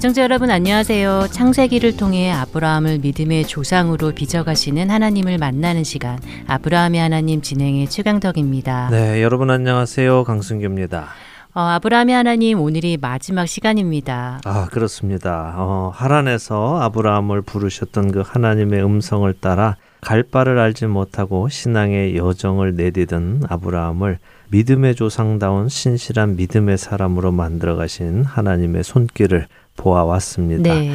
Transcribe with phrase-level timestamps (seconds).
[0.00, 1.26] 애청자 여러분 안녕하세요.
[1.30, 8.88] 창세기를 통해 아브라함을 믿음의 조상으로 빚어가시는 하나님을 만나는 시간 아브라함의 하나님 진행의 최강덕입니다.
[8.90, 10.24] 네, 여러분 안녕하세요.
[10.24, 11.08] 강승규입니다.
[11.52, 14.40] 어, 아브라함의 하나님 오늘이 마지막 시간입니다.
[14.46, 15.52] 아 그렇습니다.
[15.58, 23.42] 어, 하란에서 아브라함을 부르셨던 그 하나님의 음성을 따라 갈 바를 알지 못하고 신앙의 여정을 내디든
[23.50, 30.62] 아브라함을 믿음의 조상다운 신실한 믿음의 사람으로 만들어 가신 하나님의 손길을 보아왔습니다.
[30.62, 30.92] 네.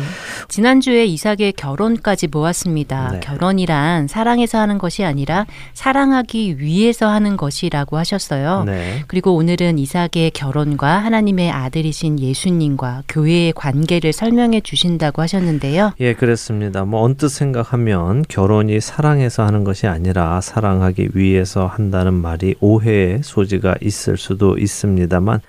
[0.47, 3.11] 지난주에 이삭의 결혼까지 보았습니다.
[3.13, 3.19] 네.
[3.19, 8.63] 결혼이란 사랑해서 하는 것이 아니라 사랑하기 위해서 하는 것이라고 하셨어요.
[8.65, 9.03] 네.
[9.07, 15.93] 그리고 오늘은 이삭의 결혼과 하나님의 아들이신 예수님과 교회의 관계를 설명해 주신다고 하셨는데요.
[15.99, 16.85] 예, 그렇습니다.
[16.85, 24.17] 뭐 언뜻 생각하면 결혼이 사랑해서 하는 것이 아니라 사랑하기 위해서 한다는 말이 오해의 소지가 있을
[24.17, 25.41] 수도 있습니다만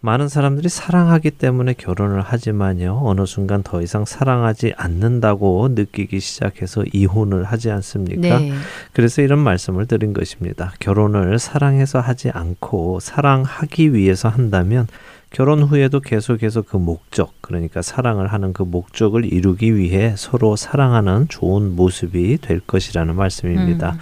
[0.00, 3.00] 많은 사람들이 사랑하기 때문에 결혼을 하지만요.
[3.02, 8.38] 어느 순간 더 이상 사랑하지 않는다고 느끼기 시작해서 이혼을 하지 않습니까?
[8.38, 8.52] 네.
[8.92, 10.72] 그래서 이런 말씀을 드린 것입니다.
[10.78, 14.86] 결혼을 사랑해서 하지 않고 사랑하기 위해서 한다면
[15.30, 21.76] 결혼 후에도 계속해서 그 목적, 그러니까 사랑을 하는 그 목적을 이루기 위해 서로 사랑하는 좋은
[21.76, 23.92] 모습이 될 것이라는 말씀입니다.
[23.92, 23.98] 음.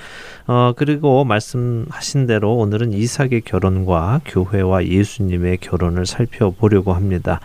[0.49, 7.41] 어, 그리고 말씀하신 대로 오늘은 이삭의 결혼과 교회와 예수님의 결혼을 살펴보려고 합니다.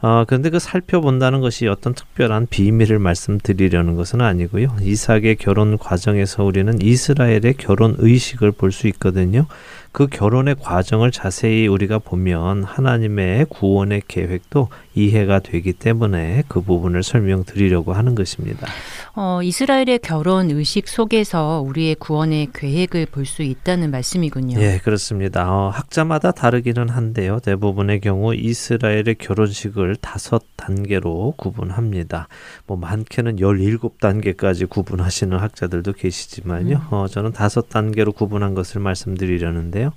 [0.00, 4.76] 어, 그런데 그 살펴본다는 것이 어떤 특별한 비밀을 말씀드리려는 것은 아니고요.
[4.80, 9.46] 이삭의 결혼 과정에서 우리는 이스라엘의 결혼 의식을 볼 수 있거든요.
[9.94, 17.92] 그 결혼의 과정을 자세히 우리가 보면 하나님의 구원의 계획도 이해가 되기 때문에 그 부분을 설명드리려고
[17.92, 18.66] 하는 것입니다.
[19.14, 24.60] 어, 이스라엘의 결혼 의식 속에서 우리의 구원의 계획을 볼 수 있다는 말씀이군요.
[24.60, 25.50] 예, 그렇습니다.
[25.50, 27.38] 어, 학자마다 다르기는 한데요.
[27.40, 32.28] 대부분의 경우 이스라엘의 결혼식을 다섯 단계로 구분합니다.
[32.66, 36.76] 뭐 많게는 17단계까지 구분하시는 학자들도 계시지만요.
[36.76, 36.94] 음.
[36.94, 39.92] 어, 저는 다섯 단계로 구분한 것을 말씀드리려는데 요.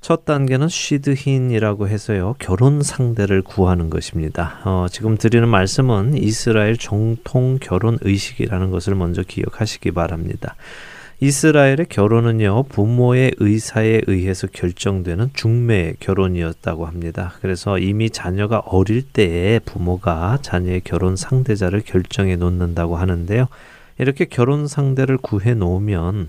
[0.00, 4.60] 첫 단계는 쉬드힌이라고 해서요 결혼 상대를 구하는 것입니다.
[4.64, 10.54] 어, 지금 드리는 말씀은 이스라엘 정통 결혼 의식이라는 것을 먼저 기억하시기 바랍니다.
[11.20, 17.34] 이스라엘의 결혼은요 부모의 의사에 의해서 결정되는 중매 결혼이었다고 합니다.
[17.40, 23.48] 그래서 이미 자녀가 어릴 때에 부모가 자녀의 결혼 상대자를 결정해 놓는다고 하는데요.
[23.98, 26.28] 이렇게 결혼 상대를 구해 놓으면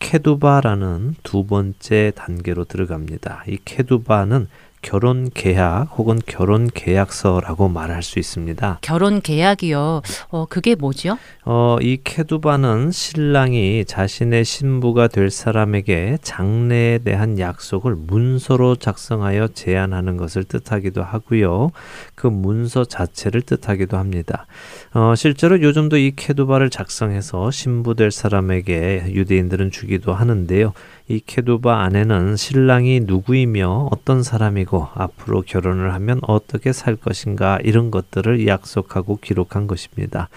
[0.00, 3.44] 케두바라는 두 번째 단계로 들어갑니다.
[3.46, 4.48] 이 케두바는
[4.82, 8.78] 결혼 계약 혹은 결혼 계약서라고 말할 수 있습니다.
[8.80, 10.00] 결혼 계약이요.
[10.30, 11.18] 어, 그게 뭐죠?
[11.44, 20.44] 어, 이 케두바는 신랑이 자신의 신부가 될 사람에게 장래에 대한 약속을 문서로 작성하여 제안하는 것을
[20.44, 21.72] 뜻하기도 하고요.
[22.14, 24.46] 그 문서 자체를 뜻하기도 합니다.
[24.92, 30.72] 어, 실제로 요즘도 이 케두바를 작성해서 신부 될 사람에게 유대인들은 주기도 하는데요.
[31.06, 38.48] 이 케두바 안에는 신랑이 누구이며 어떤 사람이고 앞으로 결혼을 하면 어떻게 살 것인가 이런 것들을
[38.48, 40.28] 약속하고 기록한 것입니다.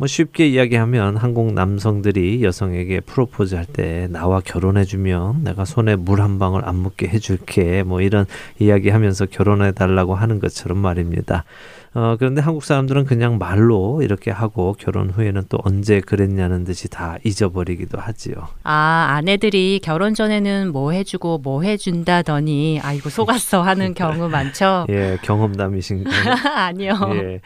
[0.00, 6.22] 뭐 쉽게 이야기하면 한국 남성들이 여성에게 프로포즈 할 때 나와 결혼해 주면 내가 손에 물
[6.22, 8.24] 한 방울 안 묻게 해줄게 뭐 이런
[8.58, 11.44] 이야기하면서 결혼해 달라고 하는 것처럼 말입니다.
[11.92, 17.16] 어, 그런데 한국 사람들은 그냥 말로 이렇게 하고 결혼 후에는 또 언제 그랬냐는 듯이 다
[17.24, 18.34] 잊어버리기도 하지요.
[18.62, 24.86] 아, 아내들이 결혼 전에는 뭐 해주고 뭐 해준다더니 아이고 속았어 하는 경우 많죠?
[24.90, 26.34] 예, 경험담이신가요?
[26.54, 26.92] 아니요.
[27.14, 27.40] 예.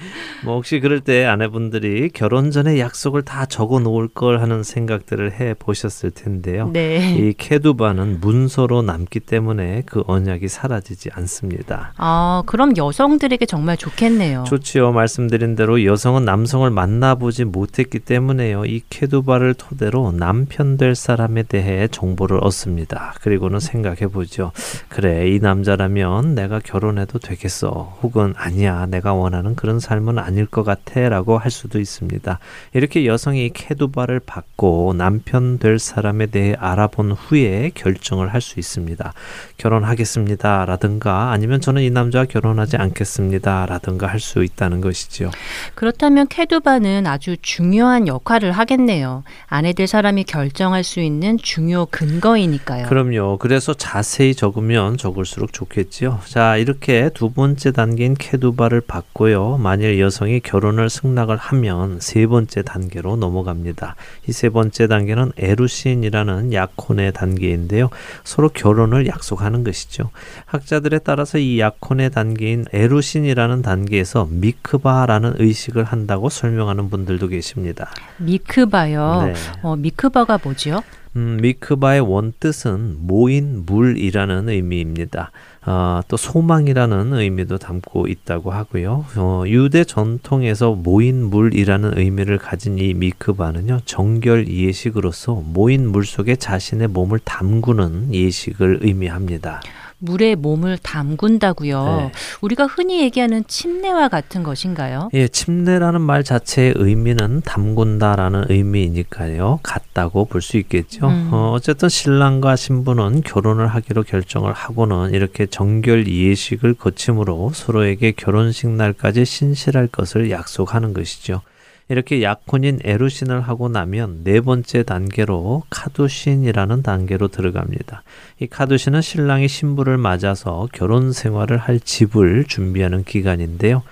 [0.45, 5.55] 뭐 혹시 그럴 때 아내분들이 결혼 전에 약속을 다 적어 놓을 걸 하는 생각들을 해
[5.55, 6.71] 보셨을 텐데요.
[6.73, 7.15] 네.
[7.17, 11.93] 이 케두바는 문서로 남기 때문에 그 언약이 사라지지 않습니다.
[11.97, 14.45] 아, 그럼 여성들에게 정말 좋겠네요.
[14.47, 14.93] 좋지요.
[14.93, 18.65] 말씀드린 대로 여성은 남성을 만나보지 못했기 때문에요.
[18.65, 23.15] 이 케두바를 토대로 남편 될 사람에 대해 정보를 얻습니다.
[23.21, 24.53] 그리고는 생각해 보죠.
[24.89, 27.99] 그래, 이 남자라면 내가 결혼해도 되겠어.
[28.03, 31.09] 혹은 아니야, 내가 원하는 그런 삶은 아닐 것 같아.
[31.09, 32.34] 라고 할 수도 있습니다.
[32.35, 32.39] 것입니다.
[32.73, 39.15] 이렇게 여성이 케두바를 받고 남편 될 사람에 대해 알아본 후에 결정을 할 수 있습니다.
[39.57, 40.67] 결혼하겠습니다.
[40.67, 43.65] 라든가 아니면 저는 이 남자와 결혼하지 않겠습니다.
[43.65, 45.31] 라든가 할 수 있다는 것이지요.
[45.75, 49.23] 그렇다면 케두바는 아주 중요한 역할을 하겠네요.
[49.47, 52.87] 아내 될 사람이 결정할 수 있는 중요 근거이니까요.
[52.87, 53.39] 그럼요.
[53.39, 56.21] 그래서 자세히 적으면 적을수록 좋겠지요.
[56.27, 59.59] 자, 이렇게 두 번째 단계인 케두바를 받고요.
[59.59, 63.97] 만일 여성이 결혼을 승낙을 하면 세 번째 단계로 넘어갑니다.
[64.29, 67.89] 이 세 번째 단계는 에루신이라는 약혼의 단계인데요.
[68.25, 70.11] 서로 결혼을 약속하는 것이죠.
[70.47, 77.91] 학자들에 따라서 이 약혼의 단계인 에루신이라는 단계에서 미크바라는 의식을 한다고 설명하는 분들도 계십니다.
[78.19, 79.23] 미크바요.
[79.27, 79.35] 네.
[79.63, 80.83] 어, 미크바가 뭐지요?
[81.17, 85.31] 음, 미크바의 원뜻은 모인 물이라는 의미입니다.
[85.67, 89.07] 어, 또 소망이라는 의미도 담고 있다고 하고요.
[89.17, 96.89] 어, 유대 전통에서 모인 물이라는 의미를 가진 이 미크바는요, 정결 예식으로서 모인 물 속에 자신의
[96.89, 99.63] 몸을 담그는 예식을 의미합니다.
[100.05, 101.85] 물에 몸을 담근다고요.
[101.85, 102.13] 네.
[102.43, 105.11] 우리가 흔히 얘기하는 침례와 같은 것인가요?
[105.15, 109.61] 예, 침례라는 말 자체의 의미는 담근다라는 의미이니까요.
[109.63, 111.09] 같다고 볼 수 있겠죠.
[111.09, 111.31] 음.
[111.33, 119.25] 어, 어쨌든 신랑과 신부는 결혼을 하기로 결정을 하고는 이렇게 정결 예식을 거침으로 서로에게 결혼식 날까지
[119.25, 121.41] 신실할 것을 약속하는 것이죠.
[121.89, 128.03] 이렇게 약혼인 에루신을 하고 나면 네 번째 단계로 카두신이라는 단계로 들어갑니다.
[128.41, 133.83] 이 카두신은 신랑이 신부를 맞아서 결혼 생활을 할 집을 준비하는 기간인데요.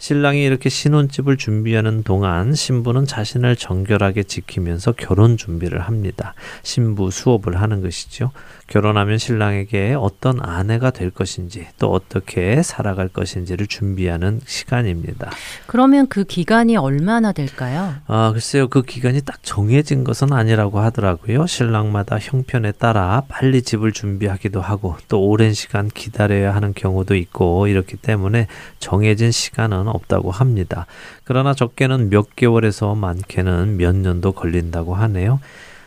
[0.00, 6.32] 신랑이 이렇게 신혼집을 준비하는 동안 신부는 자신을 정결하게 지키면서 결혼 준비를 합니다.
[6.62, 8.30] 신부 수업을 하는 것이죠.
[8.66, 15.30] 결혼하면 신랑에게 어떤 아내가 될 것인지 또 어떻게 살아갈 것인지를 준비하는 시간입니다.
[15.66, 17.96] 그러면 그 기간이 얼마나 될까요?
[18.06, 18.68] 아, 글쎄요.
[18.68, 21.46] 그 기간이 딱 정해진 것은 아니라고 하더라고요.
[21.46, 27.96] 신랑마다 형편에 따라 빨리 집을 준비하기도 하고 또 오랜 시간 기다려야 하는 경우도 있고 이렇기
[27.96, 28.46] 때문에
[28.78, 30.86] 정해진 시간은 없다고 합니다.
[31.24, 35.40] 그러나 적게는 몇 개월에서 많게는 몇 년도 걸린다고 하네요.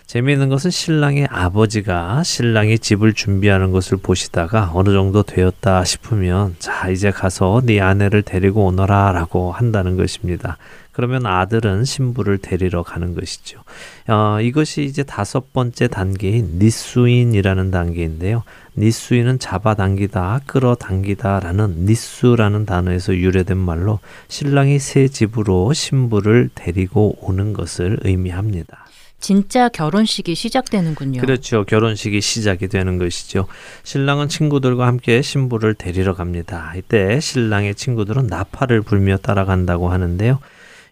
[0.05, 7.09] 재미있는 것은 신랑의 아버지가 신랑이 집을 준비하는 것을 보시다가 어느 정도 되었다 싶으면 자 이제
[7.09, 10.57] 가서 네 아내를 데리고 오너라라고 한다는 것입니다.
[10.91, 13.59] 그러면 아들은 신부를 데리러 가는 것이죠.
[14.07, 18.43] 어, 이것이 이제 다섯 번째 단계인 니수인이라는 단계인데요.
[18.77, 28.82] 니수인은 잡아당기다, 끌어당기다라는 니수라는 단어에서 유래된 말로 신랑이 새 집으로 신부를 데리고 오는 것을 의미합니다.
[29.23, 31.21] 진짜 결혼식이 시작되는군요.
[31.21, 31.63] 그렇죠.
[31.63, 33.47] 결혼식이 시작이 되는 것이죠.
[33.83, 36.73] 신랑은 친구들과 함께 신부를 데리러 갑니다.
[36.75, 40.39] 이때 신랑의 친구들은 나팔을 불며 따라간다고 하는데요.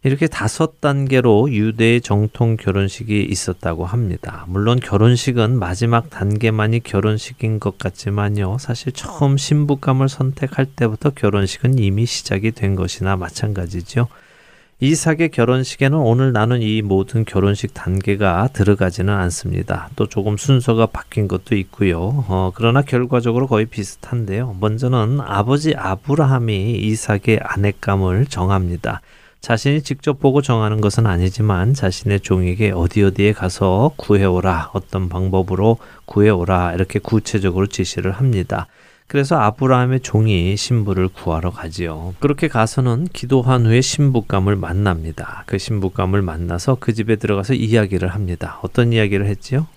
[0.03, 4.45] 이렇게 다섯 단계로 유대의 정통 결혼식이 있었다고 합니다.
[4.47, 8.59] 물론 결혼식은 마지막 단계만이 결혼식인 것 같지만요.
[8.59, 14.07] 사실 처음 신부감을 선택할 때부터 결혼식은 이미 시작이 된 것이나 마찬가지죠.
[14.83, 19.89] 이삭의 결혼식에는 오늘 나눈 이 모든 결혼식 단계가 들어가지는 않습니다.
[19.95, 22.25] 또 조금 순서가 바뀐 것도 있고요.
[22.27, 24.57] 어, 그러나 결과적으로 거의 비슷한데요.
[24.59, 29.01] 먼저는 아버지 아브라함이 이삭의 아내감을 정합니다.
[29.39, 36.73] 자신이 직접 보고 정하는 것은 아니지만 자신의 종에게 어디 어디에 가서 구해오라, 어떤 방법으로 구해오라,
[36.73, 38.65] 이렇게 구체적으로 지시를 합니다.
[39.11, 42.15] 그래서 아브라함의 종이 신부를 구하러 가지요.
[42.21, 45.43] 그렇게 가서는 기도한 후에 신부감을 만납니다.
[45.47, 48.59] 그 신부감을 만나서 그 집에 들어가서 이야기를 합니다.
[48.61, 49.67] 어떤 이야기를 했지요?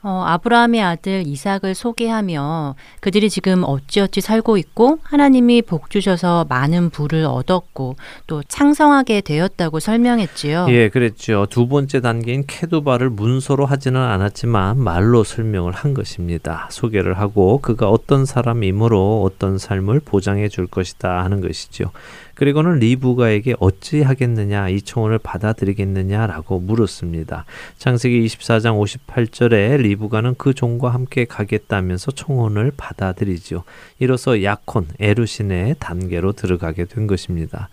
[0.00, 7.24] 어, 아브라함의 아들 이삭을 소개하며 그들이 지금 어찌어찌 살고 있고 하나님이 복 주셔서 많은 부를
[7.24, 7.96] 얻었고
[8.28, 10.66] 또 창성하게 되었다고 설명했지요.
[10.70, 11.46] 예, 그랬죠.
[11.50, 16.68] 두 번째 단계인 케두바를 문서로 하지는 않았지만 말로 설명을 한 것입니다.
[16.70, 21.90] 소개를 하고 그가 어떤 사람이므로 어떤 삶을 보장해 줄 것이다 하는 것이죠.
[22.38, 27.44] 그리고는 리브가에게 어찌 하겠느냐 이 청혼을 받아들이겠느냐라고 물었습니다.
[27.78, 33.64] 창세기 24장 58절에 리브가는 그 종과 함께 가겠다면서 청혼을 받아들이죠.
[33.98, 37.70] 이로써 약혼 에루신의 단계로 들어가게 된 것입니다.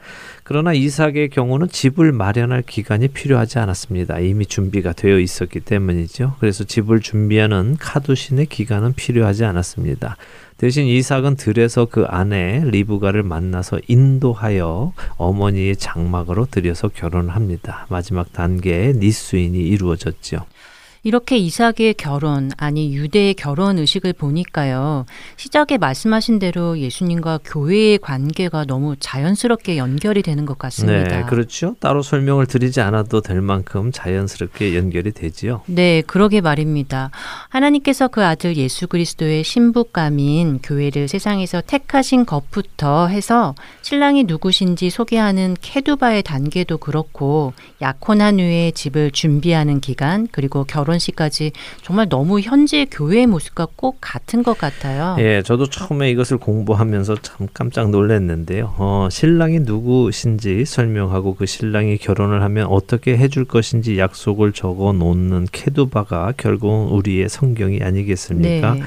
[0.47, 4.19] 그러나 이삭의 경우는 집을 마련할 기간이 필요하지 않았습니다.
[4.19, 6.35] 이미 준비가 되어 있었기 때문이죠.
[6.39, 10.17] 그래서 집을 준비하는 카두신의 기간은 필요하지 않았습니다.
[10.57, 17.87] 대신 이삭은 들에서 그 아내 리브가를 만나서 인도하여 어머니의 장막으로 들여서 결혼합니다.
[17.89, 20.45] 마지막 단계에 니수인이 이루어졌죠.
[21.05, 25.05] 이렇게 이삭의 결혼, 아니 유대의 결혼 의식을 보니까요.
[25.37, 31.17] 시작에 말씀하신 대로 예수님과 교회의 관계가 너무 자연스럽게 연결이 되는 것 같습니다.
[31.17, 31.75] 네, 그렇죠.
[31.79, 35.61] 따로 설명을 드리지 않아도 될 만큼 자연스럽게 연결이 되지요.
[35.67, 37.11] 네, 그러게 말입니다.
[37.49, 46.23] 하나님께서 그 아들 예수 그리스도의 신부감인 교회를 세상에서 택하신 것부터 해서 신랑이 누구신지 소개하는 케두바의
[46.23, 53.67] 단계도 그렇고 약혼한 후에 집을 준비하는 기간 그리고 결혼 결혼식까지 정말 너무 현재 교회의 모습과
[53.75, 55.15] 꼭 같은 것 같아요.
[55.19, 58.73] 예, 저도 처음에 이것을 공부하면서 참 깜짝 놀랐는데요.
[58.77, 66.33] 어, 신랑이 누구신지 설명하고 그 신랑이 결혼을 하면 어떻게 해줄 것인지 약속을 적어 놓는 케두바가
[66.37, 68.73] 결국은 우리의 성경이 아니겠습니까?
[68.75, 68.81] 네.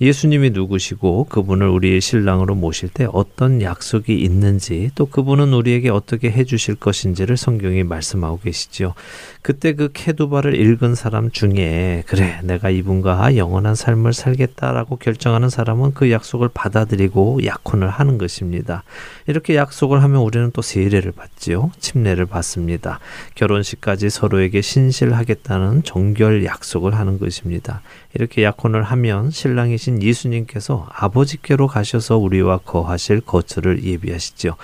[0.00, 6.76] 예수님이 누구시고 그분을 우리의 신랑으로 모실 때 어떤 약속이 있는지 또 그분은 우리에게 어떻게 해주실
[6.76, 8.94] 것인지를 성경이 말씀하고 계시죠.
[9.42, 16.10] 그때 그 케두바를 읽은 사람 중에 그래 내가 이분과 영원한 삶을 살겠다라고 결정하는 사람은 그
[16.10, 18.82] 약속을 받아들이고 약혼을 하는 것입니다.
[19.26, 21.70] 이렇게 약속을 하면 우리는 또 세례를 받지요.
[21.78, 22.98] 침례를 받습니다.
[23.34, 27.82] 결혼식까지 서로에게 신실하겠다는 정결 약속을 하는 것입니다.
[28.14, 34.56] 이렇게 약혼을 하면 신랑이신 예수님께서 아버지께로 가셔서 우리와 거하실 거처를 예비하시죠.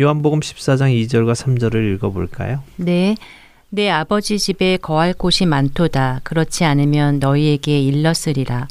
[0.00, 2.62] 요한복음 14장 2절과 3절을 읽어 볼까요?
[2.76, 3.16] 네.
[3.70, 6.20] 내 아버지 집에 거할 곳이 많도다.
[6.24, 8.66] 그렇지 않으면 너희에게 일렀으리라.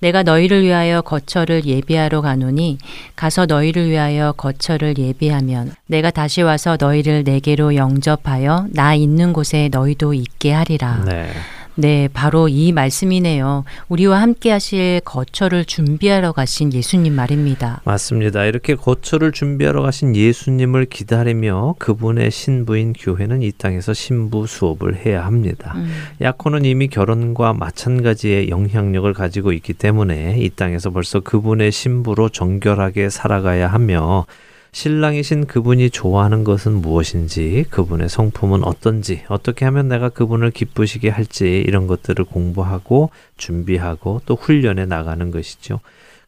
[0.00, 2.78] 내가 너희를 위하여 거처를 예비하러 가노니
[3.14, 10.12] 가서 너희를 위하여 거처를 예비하면 내가 다시 와서 너희를 내게로 영접하여 나 있는 곳에 너희도
[10.12, 11.04] 있게 하리라.
[11.06, 11.30] 네.
[11.74, 13.64] 네, 바로 이 말씀이네요.
[13.88, 17.80] 우리와 함께 하실 거처를 준비하러 가신 예수님 말입니다.
[17.84, 18.44] 맞습니다.
[18.44, 25.72] 이렇게 거처를 준비하러 가신 예수님을 기다리며 그분의 신부인 교회는 이 땅에서 신부 수업을 해야 합니다.
[25.76, 25.90] 음.
[26.20, 33.68] 약혼은 이미 결혼과 마찬가지의 영향력을 가지고 있기 때문에 이 땅에서 벌써 그분의 신부로 정결하게 살아가야
[33.68, 34.26] 하며
[34.74, 41.86] 신랑이신 그분이 좋아하는 것은 무엇인지, 그분의 성품은 어떤지, 어떻게 하면 내가 그분을 기쁘시게 할지 이런
[41.86, 45.80] 것들을 공부하고 준비하고 또 훈련해 나가는 것이죠.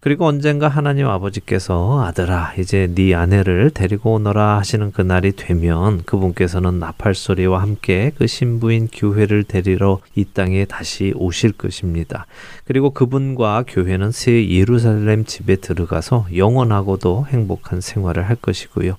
[0.05, 6.79] 그리고 언젠가 하나님 아버지께서 아들아 이제 네 아내를 데리고 오너라 하시는 그 날이 되면 그분께서는
[6.79, 12.27] 나팔 소리와 함께 그 신부인 교회를 데리러 이 땅에 다시 오실 것입니다.
[12.67, 18.99] 그리고 그분과 교회는 새 예루살렘 집에 들어가서 영원하고도 행복한 생활을 할 것이고요.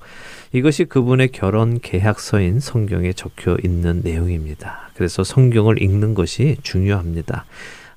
[0.53, 4.89] 이것이 그분의 결혼 계약서인 성경에 적혀 있는 내용입니다.
[4.95, 7.45] 그래서 성경을 읽는 것이 중요합니다.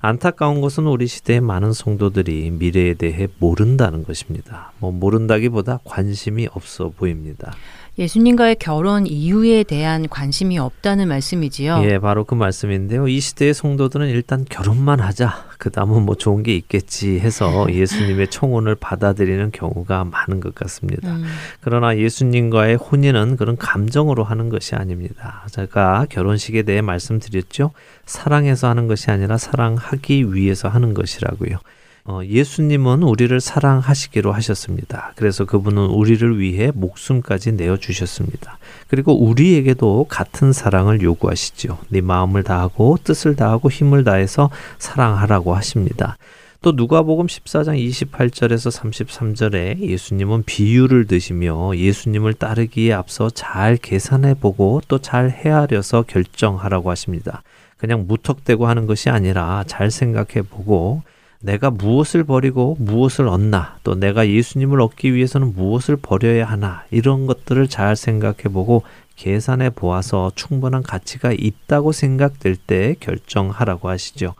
[0.01, 4.71] 안타까운 것은 우리 시대의 많은 성도들이 미래에 대해 모른다는 것입니다.
[4.79, 7.53] 뭐 모른다기보다 관심이 없어 보입니다.
[7.97, 11.81] 예수님과의 결혼 이유에 대한 관심이 없다는 말씀이지요.
[11.83, 13.09] 예, 바로 그 말씀인데요.
[13.09, 15.48] 이 시대의 성도들은 일단 결혼만 하자.
[15.59, 21.13] 그 다음은 뭐 좋은 게 있겠지 해서 예수님의 청혼을 받아들이는 경우가 많은 것 같습니다.
[21.13, 21.25] 음.
[21.59, 25.45] 그러나 예수님과의 혼인은 그런 감정으로 하는 것이 아닙니다.
[25.51, 27.71] 제가 결혼식에 대해 말씀드렸죠.
[28.05, 31.57] 사랑해서 하는 것이 아니라 사랑하기 위해서 하는 것이라고요.
[32.05, 35.13] 어, 예수님은 우리를 사랑하시기로 하셨습니다.
[35.15, 38.57] 그래서 그분은 우리를 위해 목숨까지 내어 주셨습니다.
[38.87, 41.77] 그리고 우리에게도 같은 사랑을 요구하시죠.
[41.89, 46.17] 네 마음을 다하고 뜻을 다하고 힘을 다해서 사랑하라고 하십니다.
[46.61, 54.99] 또 누가복음 14장 28절에서 33절에 예수님은 비유를 드시며 예수님을 따르기에 앞서 잘 계산해 보고 또
[54.99, 57.43] 잘 헤아려서 결정하라고 하십니다.
[57.77, 61.01] 그냥 무턱대고 하는 것이 아니라 잘 생각해 보고
[61.41, 67.69] 내가 무엇을 버리고 무엇을 얻나, 또 내가 예수님을 얻기 위해서는 무엇을 버려야 하나, 이런 것들을
[67.69, 68.83] 잘 생각해 보고
[69.15, 74.35] 계산해 보아서 충분한 가치가 있다고 생각될 때 결정하라고 하시죠.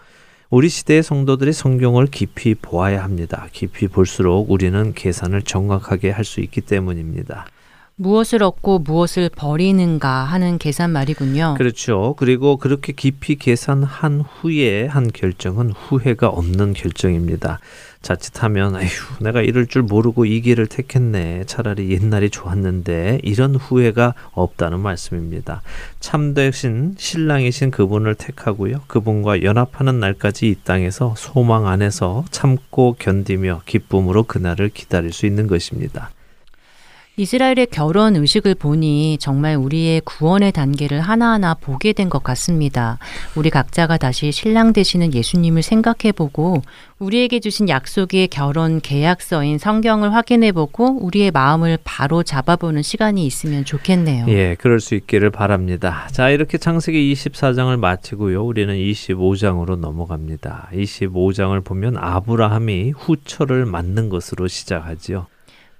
[0.50, 3.48] 우리 시대의 성도들이 성경을 깊이 보아야 합니다.
[3.51, 7.46] 깊이 볼수록 우리는 계산을 정확하게 할 수 있기 때문입니다.
[8.01, 11.56] 무엇을 얻고 무엇을 버리는가 하는 계산 말이군요.
[11.58, 12.15] 그렇죠.
[12.18, 17.60] 그리고 그렇게 깊이 계산한 후에 한 결정은 후회가 없는 결정입니다.
[18.01, 18.88] 자칫하면 아휴
[19.20, 25.62] 내가 이럴 줄 모르고 이 길을 택했네 차라리 옛날이 좋았는데 이런 후회가 없다는 말씀입니다
[26.00, 34.70] 참되신 신랑이신 그분을 택하고요 그분과 연합하는 날까지 이 땅에서 소망 안에서 참고 견디며 기쁨으로 그날을
[34.70, 36.12] 기다릴 수 있는 것입니다
[37.20, 42.98] 이스라엘의 결혼 의식을 보니 정말 우리의 구원의 단계를 하나하나 보게 된 것 같습니다.
[43.36, 46.62] 우리 각자가 다시 신랑 되시는 예수님을 생각해 보고
[46.98, 54.26] 우리에게 주신 약속의 결혼 계약서인 성경을 확인해 보고 우리의 마음을 바로 잡아보는 시간이 있으면 좋겠네요.
[54.30, 56.08] 예, 그럴 수 있기를 바랍니다.
[56.12, 58.44] 자, 이렇게 창세기 24장을 마치고요.
[58.46, 60.70] 우리는 25장으로 넘어갑니다.
[60.74, 65.28] 25장을 보면 아브라함이 후처를 만든 것으로 시작하지요.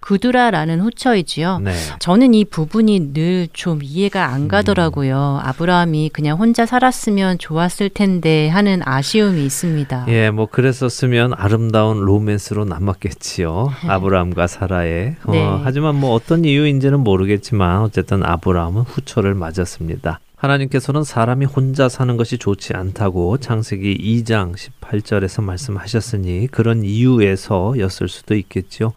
[0.02, 1.60] 구두라라는 후처이지요.
[1.60, 1.74] 네.
[2.00, 5.42] 저는 이 부분이 늘 좀 이해가 안 가더라고요.
[5.44, 5.48] 음.
[5.48, 10.06] 아브라함이 그냥 혼자 살았으면 좋았을 텐데 하는 아쉬움이 있습니다.
[10.08, 13.74] 예, 뭐 그랬었으면 아름다운 로맨스로 남았겠지요.
[13.88, 15.16] 아브라함과 사라의.
[15.26, 15.46] 어, 네.
[15.64, 20.20] 하지만 뭐 어떤 이유인지는 모르겠지만 어쨌든 아브라함은 후처를 맞았습니다.
[20.36, 28.94] 하나님께서는 사람이 혼자 사는 것이 좋지 않다고 창세기 2장 18절에서 말씀하셨으니 그런 이유에서였을 수도 있겠지요.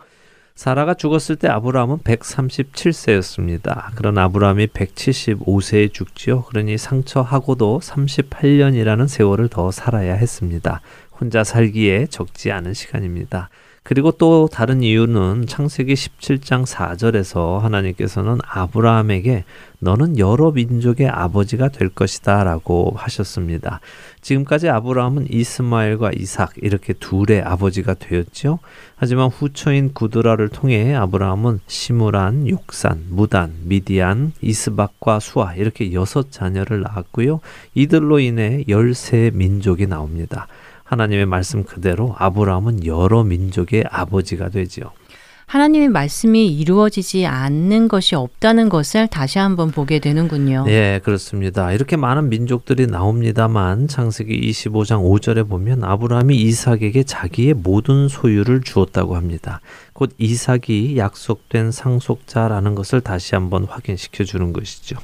[0.55, 3.95] 사라가 죽었을 때 아브라함은 137세였습니다.
[3.95, 6.43] 그런 아브라함이 175세에 죽지요.
[6.45, 10.81] 그러니 상처하고도 38년이라는 세월을 더 살아야 했습니다.
[11.19, 13.49] 혼자 살기에 적지 않은 시간입니다.
[13.85, 19.45] 그리고 또 다른 이유는 창세기 17장 4절에서 하나님께서는 아브라함에게
[19.81, 23.81] 너는 여러 민족의 아버지가 될 것이다 라고 하셨습니다.
[24.21, 28.61] 지금까지 아브라함은 이스마엘과 이삭 이렇게 둘의 아버지가 되었죠.
[28.95, 37.41] 하지만 후처인 구드라를 통해 아브라함은 시무란, 욕산, 무단, 미디안, 이스박과 수아 이렇게 여섯 자녀를 낳았고요.
[37.75, 40.47] 이들로 인해 열세 민족이 나옵니다.
[40.93, 44.93] 하나님의 말씀 그대로 아브라함은 여러 민족의 아버지가 되지요.
[45.47, 50.65] 하나님의 말씀이 이루어지지 않는 것이 없다는 것을 다시 한번 보게 되는군요.
[50.67, 51.73] 네, 그렇습니다.
[51.73, 59.63] 이렇게 많은 민족들이 나옵니다만 창세기 25장 5절에 보면 아브라함이 이삭에게 자기의 모든 소유를 주었다고 합니다.
[59.95, 64.97] 곧 이삭이 약속된 상속자라는 것을 다시 한번 확인시켜 주는 것이죠.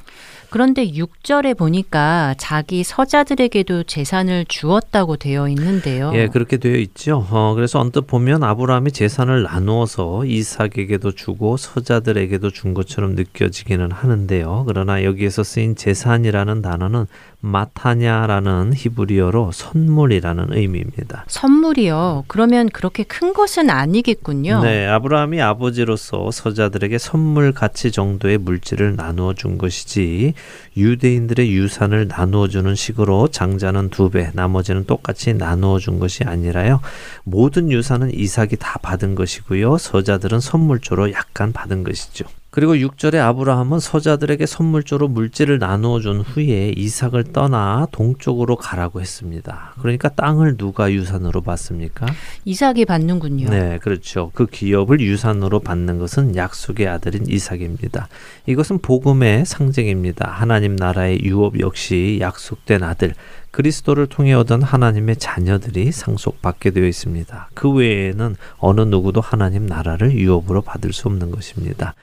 [0.51, 6.13] 그런데 6절에 보니까 자기 서자들에게도 재산을 주었다고 되어 있는데요.
[6.15, 7.27] 예, 그렇게 되어 있죠.
[7.31, 14.65] 어, 그래서 언뜻 보면 아브라함이 재산을 나누어서 이삭에게도 주고 서자들에게도 준 것처럼 느껴지기는 하는데요.
[14.67, 17.07] 그러나 여기에서 쓰인 재산이라는 단어는
[17.41, 21.25] 마타냐라는 히브리어로 선물이라는 의미입니다.
[21.29, 22.25] 선물이요.
[22.27, 24.63] 그러면 그렇게 큰 것은 아니겠군요.
[24.63, 30.35] 네, 아브라함이 아버지로서 서자들에게 선물 가치 정도의 물질을 나누어 준 것이지
[30.77, 36.81] 유대인들의 유산을 나누어 주는 식으로 장자는 두 배, 나머지는 똑같이 나누어 준 것이 아니라요.
[37.23, 39.79] 모든 유산은 이삭이 다 받은 것이고요.
[39.79, 42.25] 서자들은 선물조로 약간 받은 것이죠.
[42.51, 49.75] 그리고 6절에 아브라함은 서자들에게 선물조로 물질을 나누어 준 후에 이삭을 떠나 동쪽으로 가라고 했습니다.
[49.81, 52.07] 그러니까 땅을 누가 유산으로 받습니까?
[52.47, 53.51] 이삭이 받는군요.
[53.51, 54.31] 네, 그렇죠.
[54.33, 58.09] 그 기업을 유산으로 받는 것은 약속의 아들인 이삭입니다.
[58.47, 60.31] 이것은 복음의 상징입니다.
[60.31, 63.13] 하나님 나라의 유업 역시 약속된 아들
[63.51, 67.51] 그리스도를 통해 얻은 하나님의 자녀들이 상속받게 되어 있습니다.
[67.53, 71.95] 그 외에는 어느 누구도 하나님 나라를 유업으로 받을 수 없는 것입니다.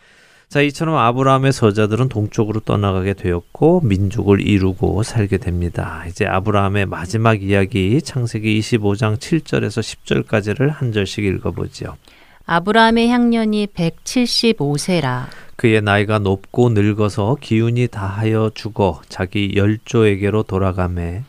[0.56, 6.06] 자, 이처럼 아브라함의 서자들은 동쪽으로 떠나가게 되었고 민족을 이루고 살게 됩니다.
[6.08, 11.98] 이제 아브라함의 마지막 이야기 창세기 25장 7절에서 10절까지를 한 절씩 읽어보죠.
[12.46, 15.26] 아브라함의 향년이 175세라.
[15.58, 21.24] 그의 나이가 높고 늙어서 기운이 다하여 죽어 자기 열조에게로 돌아가매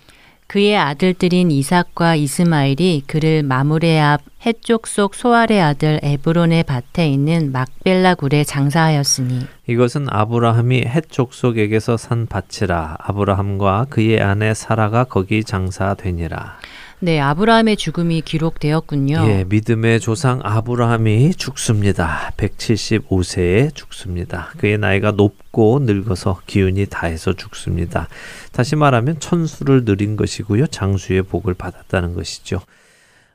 [0.49, 8.15] 그의 아들들인 이삭과 이스마일이 그를 마무레 앞 해쪽 속 소알의 아들 에브론의 밭에 있는 막벨라
[8.15, 16.59] 굴에 장사하였으니 이것은 아브라함이 해쪽 속에게서 산 밭이라 아브라함과 그의 아내 사라가 거기 장사되니라.
[16.99, 19.25] 네, 아브라함의 죽음이 기록되었군요.
[19.29, 22.33] 예, 믿음의 조상 아브라함이 죽습니다.
[22.39, 24.51] 175세에 죽습니다.
[24.57, 28.09] 그의 나이가 높고 늙어서 기운이 다해서 죽습니다.
[28.53, 30.69] 다시 말하면 천수를 누린 것이고요.
[30.69, 32.63] 장수의 복을 받았다는 것이죠.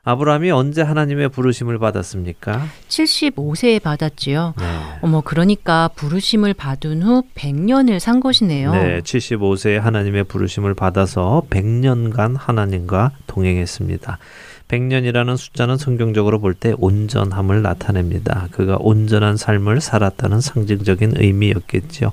[0.04, 2.66] 아브라함이 언제 하나님의 부르심을 받았습니까?
[2.88, 4.54] 75세에 받았지요.
[4.58, 4.64] 네.
[5.00, 8.72] 어머, 그러니까 부르심을 받은 후 100년을 산 것이네요.
[8.72, 14.18] 네, 75세에 하나님의 부르심을 받아서 100년간 하나님과 동행했습니다.
[14.66, 18.48] 100년이라는 숫자는 성경적으로 볼 때 온전함을 나타냅니다.
[18.50, 22.10] 그가 온전한 삶을 살았다는 상징적인 의미였겠죠.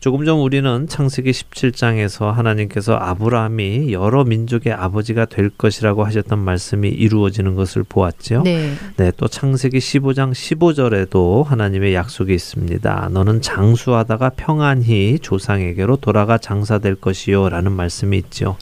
[0.00, 7.56] 조금 전 우리는 창세기 17장에서 하나님께서 아브라함이 여러 민족의 아버지가 될 것이라고 하셨던 말씀이 이루어지는
[7.56, 8.42] 것을 보았죠.
[8.44, 8.74] 네.
[8.96, 13.08] 네, 또 창세기 15장 15절에도 하나님의 약속이 있습니다.
[13.10, 18.56] 너는 장수하다가 평안히 조상에게로 돌아가 장사될 것이요라는 말씀이 있죠.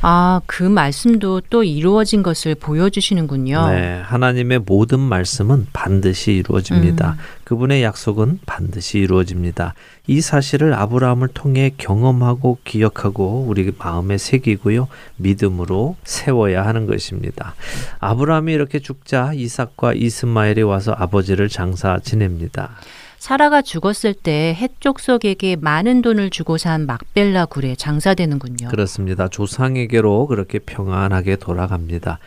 [0.00, 3.68] 아, 그 말씀도 또 이루어진 것을 보여주시는군요.
[3.70, 7.12] 네, 하나님의 모든 말씀은 반드시 이루어집니다.
[7.12, 7.16] 음.
[7.44, 9.74] 그분의 약속은 반드시 이루어집니다.
[10.06, 14.88] 이 사실을 아브라함을 통해 경험하고 기억하고 우리 마음에 새기고요.
[15.16, 17.54] 믿음으로 세워야 하는 것입니다.
[17.98, 22.76] 아브라함이 이렇게 죽자 이삭과 이스마엘이 와서 아버지를 장사 지냅니다.
[23.18, 28.68] 사라가 죽었을 때 해족속에게 많은 돈을 주고 산 막벨라 굴에 장사되는군요.
[28.68, 29.28] 그렇습니다.
[29.28, 32.18] 조상에게로 그렇게 평안하게 돌아갑니다.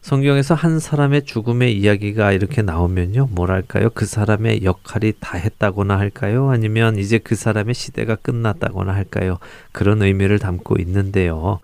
[0.00, 3.28] 성경에서 한 사람의 죽음의 이야기가 이렇게 나오면요.
[3.32, 3.90] 뭐랄까요?
[3.90, 6.50] 그 사람의 역할이 다 했다거나 할까요?
[6.50, 9.38] 아니면 이제 그 사람의 시대가 끝났다거나 할까요?
[9.72, 11.60] 그런 의미를 담고 있는데요.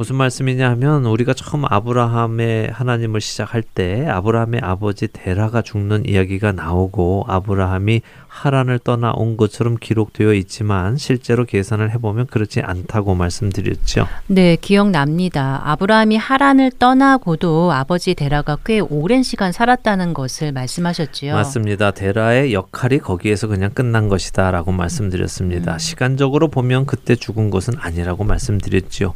[0.00, 7.26] 무슨 말씀이냐 하면 우리가 처음 아브라함의 하나님을 시작할 때 아브라함의 아버지 데라가 죽는 이야기가 나오고
[7.28, 14.06] 아브라함이 하란을 떠나 온 것처럼 기록되어 있지만 실제로 계산을 해보면 그렇지 않다고 말씀드렸죠.
[14.26, 15.60] 네, 기억납니다.
[15.64, 21.34] 아브라함이 하란을 떠나고도 아버지 데라가 꽤 오랜 시간 살았다는 것을 말씀하셨지요.
[21.34, 21.90] 맞습니다.
[21.90, 25.74] 데라의 역할이 거기에서 그냥 끝난 것이다라고 말씀드렸습니다.
[25.74, 25.78] 음.
[25.78, 29.12] 시간적으로 보면 그때 죽은 것은 아니라고 말씀드렸지요.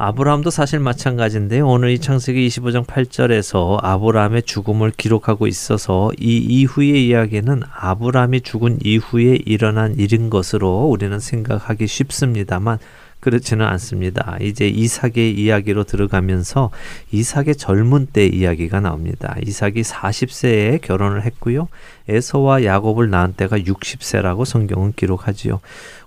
[0.00, 7.62] 아브라함도 사실 마찬가지인데 오늘 이 창세기 25장 8절에서 아브라함의 죽음을 기록하고 있어서 이 이후의 이야기는
[7.68, 12.78] 아브라함이 죽은 이후에 일어난 일인 것으로 우리는 생각하기 쉽습니다만
[13.18, 14.36] 그렇지는 않습니다.
[14.40, 16.70] 이제 이삭의 이야기로 들어가면서
[17.10, 19.34] 이삭의 젊은 때 이야기가 나옵니다.
[19.44, 21.66] 이삭이 40세에 결혼을 했고요.
[22.08, 25.58] 에서와 야곱을 낳은 때가 60세라고 성경은 기록하지요.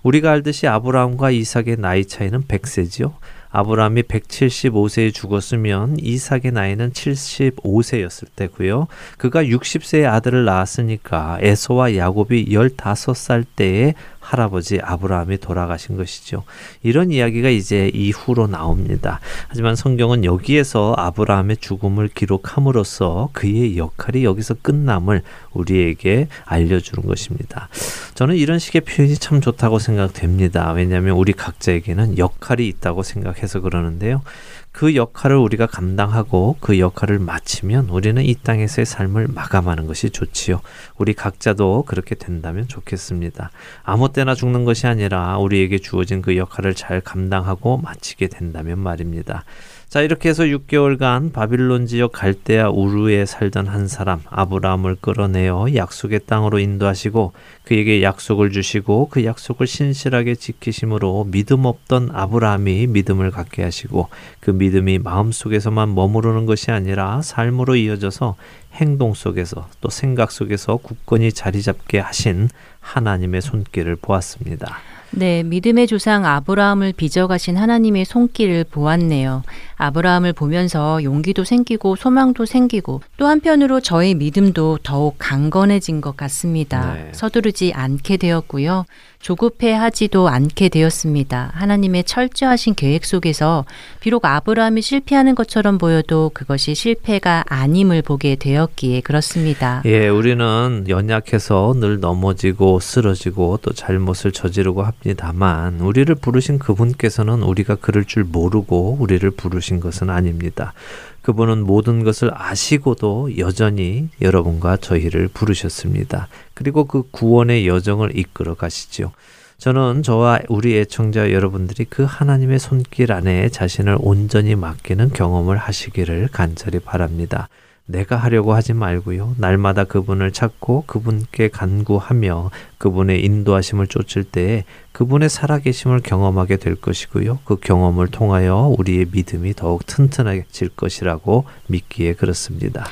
[0.02, 3.12] 우리가 알듯이 아브라함과 이삭의 나이 차이는 100세지요.
[3.52, 8.88] 아브라함이 175세에 죽었으면 이삭의 나이는 75세였을 때고요.
[9.18, 16.44] 그가 60세의 아들을 낳았으니까 에서와 야곱이 15살 때에 할아버지 아브라함이 돌아가신 것이죠.
[16.82, 19.20] 이런 이야기가 이제 이후로 나옵니다.
[19.48, 27.68] 하지만 성경은 여기에서 아브라함의 죽음을 기록함으로써 그의 역할이 여기서 끝남을 우리에게 알려주는 것입니다.
[28.14, 30.70] 저는 이런 식의 표현이 참 좋다고 생각됩니다.
[30.72, 34.22] 왜냐하면 우리 각자에게는 역할이 있다고 생각해 서 그러는데요.
[34.70, 40.60] 그 역할을 우리가 감당하고 그 역할을 마치면 우리는 이 땅에서의 삶을 마감하는 것이 좋지요.
[40.96, 43.50] 우리 각자도 그렇게 된다면 좋겠습니다.
[43.82, 49.44] 아무 때나 죽는 것이 아니라 우리에게 주어진 그 역할을 잘 감당하고 마치게 된다면 말입니다.
[49.92, 56.60] 자, 이렇게 해서 6개월간 바빌론 지역 갈대아 우르에 살던 한 사람 아브라함을 끌어내어 약속의 땅으로
[56.60, 64.08] 인도하시고 그에게 약속을 주시고 그 약속을 신실하게 지키심으로 믿음 없던 아브라함이 믿음을 갖게 하시고
[64.40, 68.36] 그 믿음이 마음속에서만 머무르는 것이 아니라 삶으로 이어져서
[68.72, 72.48] 행동 속에서 또 생각 속에서 굳건히 자리 잡게 하신
[72.80, 74.74] 하나님의 손길을 보았습니다.
[75.14, 79.42] 네, 믿음의 조상 아브라함을 빚어가신 하나님의 손길을 보았네요.
[79.76, 86.94] 아브라함을 보면서 용기도 생기고 소망도 생기고 또 한편으로 저의 믿음도 더욱 강건해진 것 같습니다.
[86.94, 87.10] 네.
[87.12, 88.86] 서두르지 않게 되었고요.
[89.22, 91.52] 조급해 하지도 않게 되었습니다.
[91.54, 93.64] 하나님의 철저하신 계획 속에서
[94.00, 99.80] 비록 아브라함이 실패하는 것처럼 보여도 그것이 실패가 아님을 보게 되었기에 그렇습니다.
[99.84, 108.04] 예, 우리는 연약해서 늘 넘어지고 쓰러지고 또 잘못을 저지르고 합니다만 우리를 부르신 그분께서는 우리가 그럴
[108.04, 110.74] 줄 모르고 우리를 부르신 것은 아닙니다.
[111.22, 116.28] 그분은 모든 것을 아시고도 여전히 여러분과 저희를 부르셨습니다.
[116.54, 119.12] 그리고 그 구원의 여정을 이끌어 가시죠.
[119.58, 126.80] 저는 저와 우리 애청자 여러분들이 그 하나님의 손길 안에 자신을 온전히 맡기는 경험을 하시기를 간절히
[126.80, 127.48] 바랍니다.
[127.86, 129.36] 내가 하려고 하지 말고요.
[129.38, 132.50] 날마다 그분을 찾고 그분께 간구하며
[132.82, 137.38] 그분의 인도하심을 쫓을 때에 그분의 살아계심을 경험하게 될 것이고요.
[137.44, 142.84] 그 경험을 통하여 우리의 믿음이 더욱 튼튼해질 것이라고 믿기에 그렇습니다.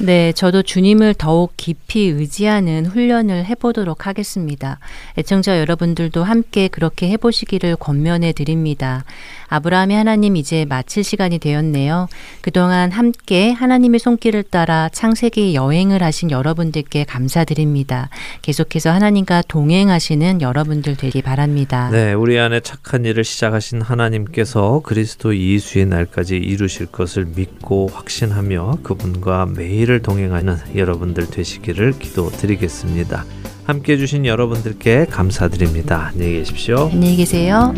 [0.00, 4.78] 네, 저도 주님을 더욱 깊이 의지하는 훈련을 해보도록 하겠습니다.
[5.16, 9.04] 애청자 여러분들도 함께 그렇게 해보시기를 권면해 드립니다.
[9.48, 12.08] 아브라함이 하나님 이제 마칠 시간이 되었네요.
[12.42, 18.10] 그동안 함께 하나님의 손길을 따라 창세기 여행을 하신 여러분들께 감사드립니다.
[18.42, 21.90] 계속해서 하나님과 동행하시는 여러분들 되기 바랍니다.
[21.90, 29.46] 네, 우리 안에 착한 일을 시작하신 하나님께서 그리스도 예수의 날까지 이루실 것을 믿고 확신하며 그분과
[29.56, 33.24] 매일을 동행하는 여러분들 되시기를 기도드리겠습니다.
[33.64, 36.10] 함께 해주신 여러분들께 감사드립니다.
[36.14, 36.88] 안녕히 계십시오.
[36.90, 37.74] 안녕히 계세요.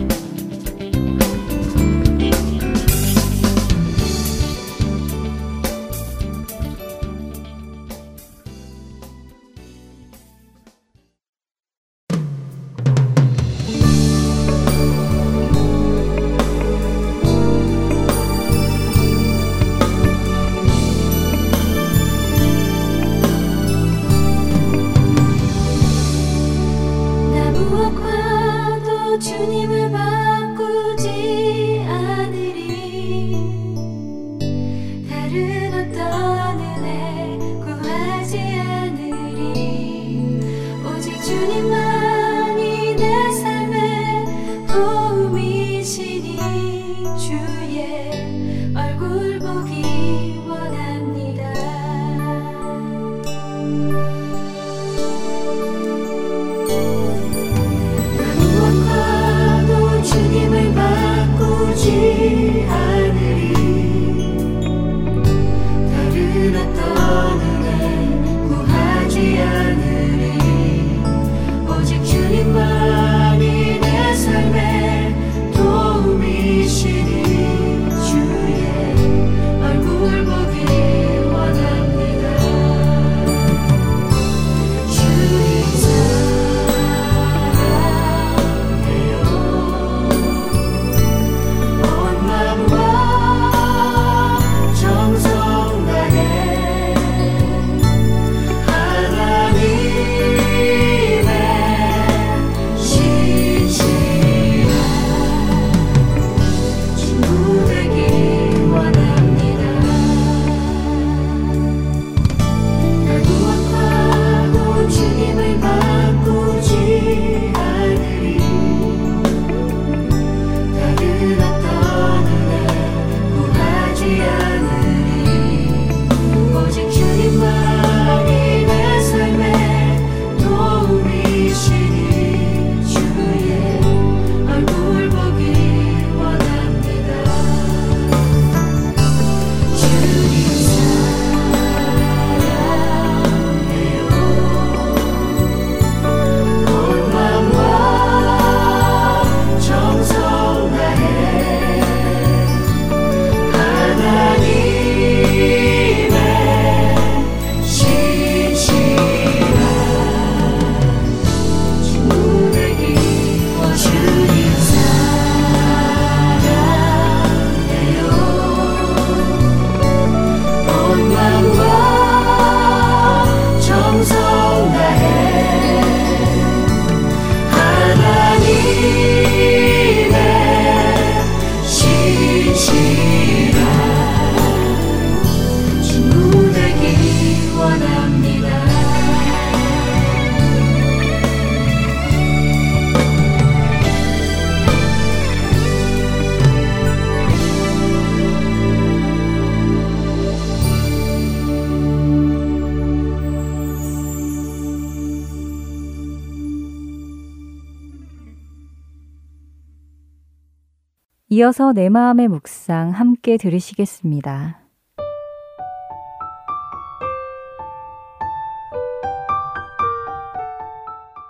[211.41, 214.61] 이어서 내 마음의 묵상 함께 들으시겠습니다.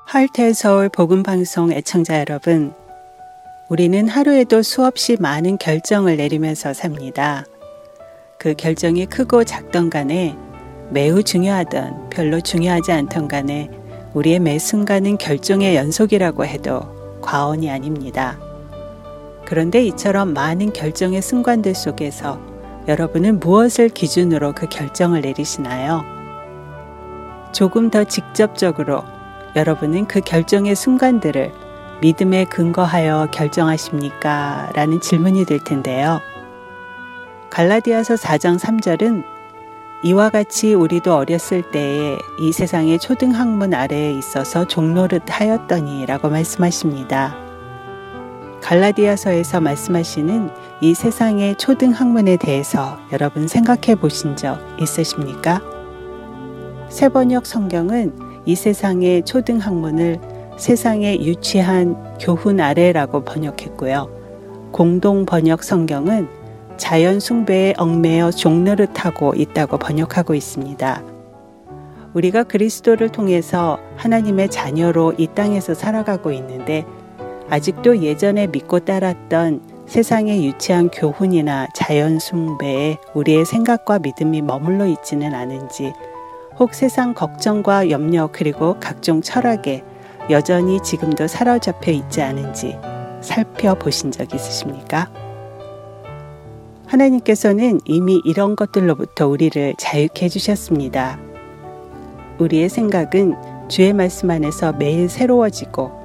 [0.05, 2.75] 할텔 서울 복음방송 애청자 여러분,
[3.69, 7.45] 우리는 하루에도 수없이 많은 결정을 내리면서 삽니다.
[8.37, 10.37] 그 결정이 크고 작던 간에
[10.91, 13.71] 매우 중요하던 별로 중요하지 않던 간에
[14.15, 18.50] 우리의 매 순간은 결정의 연속이라고 해도 과언이 아닙니다.
[19.51, 22.39] 그런데 이처럼 많은 결정의 순간들 속에서
[22.87, 26.05] 여러분은 무엇을 기준으로 그 결정을 내리시나요?
[27.51, 29.03] 조금 더 직접적으로
[29.57, 31.53] 여러분은 그 결정의 순간들을
[32.01, 34.71] 믿음에 근거하여 결정하십니까?
[34.77, 36.21] 라는 질문이 될 텐데요.
[37.51, 39.25] 갈라디아서 4장 3절은
[40.05, 47.50] 이와 같이 우리도 어렸을 때에 이 세상의 초등학문 아래에 있어서 종노릇 하였더니 라고 말씀하십니다.
[48.63, 55.63] 갈라디아서에서 말씀하시는 이 세상의 초등 학문에 대해서 여러분 생각해 보신 적 있으십니까?
[56.89, 58.13] 세번역 성경은
[58.47, 60.21] 이 세상의 초등 학문을
[60.57, 64.71] 세상의 유치한 교훈 아래라고 번역했고요.
[64.73, 66.29] 공동 번역 성경은
[66.77, 71.03] 자연 숭배에 얽매여 종노릇하고 있다고 번역하고 있습니다.
[72.15, 76.85] 우리가 그리스도를 통해서 하나님의 자녀로 이 땅에서 살아가고 있는데
[77.51, 85.93] 아직도 예전에 믿고 따랐던 세상의 유치한 교훈이나 자연 숭배에 우리의 생각과 믿음이 머물러 있지는 않은지
[86.61, 89.83] 혹 세상 걱정과 염려 그리고 각종 철학에
[90.31, 92.79] 여전히 지금도 사로잡혀 있지 않은지
[93.21, 95.11] 살펴보신 적 있으십니까?
[96.87, 101.19] 하나님께서는 이미 이런 것들로부터 우리를 자유케 해주셨습니다.
[102.39, 103.37] 우리의 생각은
[103.69, 106.00] 주의 말씀 안에서 매일 새로워지고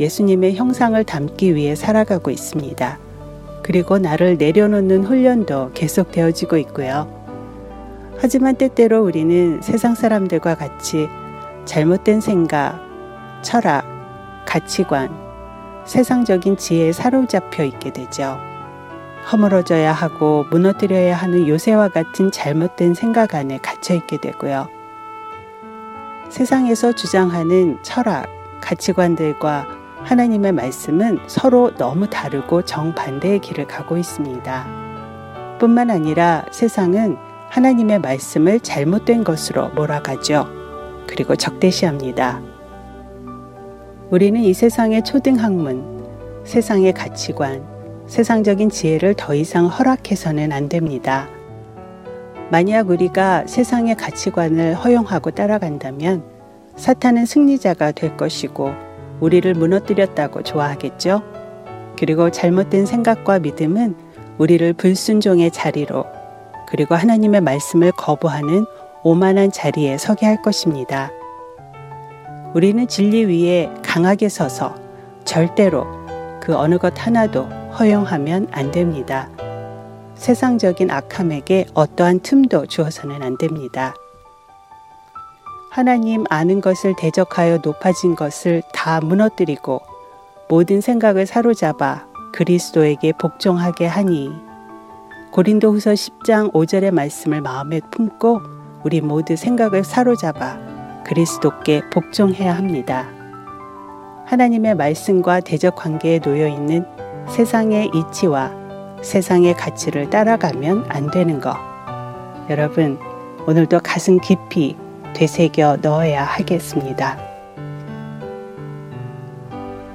[0.00, 2.98] 예수님의 형상을 담기 위해 살아가고 있습니다.
[3.62, 7.22] 그리고 나를 내려놓는 훈련도 계속되어지고 있고요.
[8.18, 11.08] 하지만 때때로 우리는 세상 사람들과 같이
[11.64, 12.80] 잘못된 생각,
[13.42, 13.84] 철학,
[14.46, 15.10] 가치관,
[15.84, 18.38] 세상적인 지혜에 사로잡혀 있게 되죠.
[19.30, 24.68] 허물어져야 하고 무너뜨려야 하는 요새와 같은 잘못된 생각 안에 갇혀 있게 되고요.
[26.28, 28.26] 세상에서 주장하는 철학,
[28.60, 34.66] 가치관들과 하나님의 말씀은 서로 너무 다르고 정반대의 길을 가고 있습니다.
[35.58, 37.16] 뿐만 아니라 세상은
[37.50, 40.48] 하나님의 말씀을 잘못된 것으로 몰아가죠.
[41.06, 42.40] 그리고 적대시합니다.
[44.10, 47.64] 우리는 이 세상의 초등학문, 세상의 가치관,
[48.06, 51.28] 세상적인 지혜를 더 이상 허락해서는 안 됩니다.
[52.50, 56.24] 만약 우리가 세상의 가치관을 허용하고 따라간다면
[56.76, 58.91] 사탄은 승리자가 될 것이고
[59.22, 61.22] 우리를 무너뜨렸다고 좋아하겠죠?
[61.96, 63.94] 그리고 잘못된 생각과 믿음은
[64.38, 66.04] 우리를 불순종의 자리로
[66.68, 68.66] 그리고 하나님의 말씀을 거부하는
[69.04, 71.12] 오만한 자리에 서게 할 것입니다.
[72.54, 74.74] 우리는 진리 위에 강하게 서서
[75.24, 75.86] 절대로
[76.40, 77.44] 그 어느 것 하나도
[77.78, 79.30] 허용하면 안 됩니다.
[80.16, 83.94] 세상적인 악함에게 어떠한 틈도 주어서는 안 됩니다.
[85.72, 89.80] 하나님 아는 것을 대적하여 높아진 것을 다 무너뜨리고
[90.46, 92.04] 모든 생각을 사로잡아
[92.34, 94.30] 그리스도에게 복종하게 하니
[95.30, 98.42] 고린도후서 10장 5절의 말씀을 마음에 품고
[98.84, 100.58] 우리 모두 생각을 사로잡아
[101.06, 103.06] 그리스도께 복종해야 합니다.
[104.26, 106.84] 하나님의 말씀과 대적 관계에 놓여 있는
[107.30, 108.52] 세상의 이치와
[109.00, 111.56] 세상의 가치를 따라가면 안 되는 것.
[112.50, 112.98] 여러분,
[113.46, 114.76] 오늘도 가슴 깊이
[115.14, 117.18] 되새겨 넣어야 하겠습니다.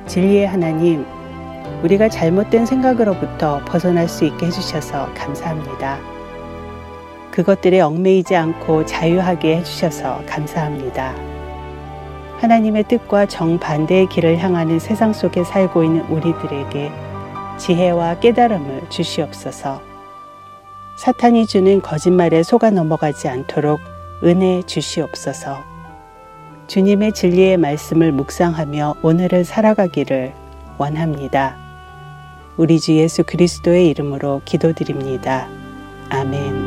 [0.07, 1.05] 진리의 하나님,
[1.83, 5.99] 우리가 잘못된 생각으로부터 벗어날 수 있게 해주셔서 감사합니다.
[7.31, 11.13] 그것들에 얽매이지 않고 자유하게 해주셔서 감사합니다.
[12.39, 16.91] 하나님의 뜻과 정반대의 길을 향하는 세상 속에 살고 있는 우리들에게
[17.57, 19.81] 지혜와 깨달음을 주시옵소서.
[20.97, 23.79] 사탄이 주는 거짓말에 속아 넘어가지 않도록
[24.23, 25.63] 은혜 주시옵소서.
[26.67, 30.33] 주님의 진리의 말씀을 묵상하며 오늘을 살아가기를
[30.77, 31.55] 원합니다.
[32.57, 35.47] 우리 주 예수 그리스도의 이름으로 기도드립니다.
[36.09, 36.66] 아멘.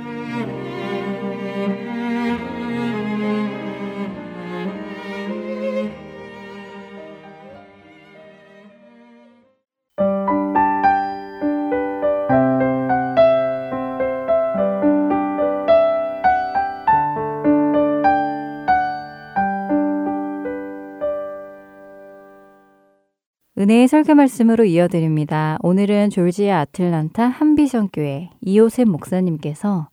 [23.71, 25.57] 은혜의 설교 말씀으로 이어드립니다.
[25.61, 29.87] 오늘은 졸지아 아틀란타 한비전 교회 이호셉 목사님께서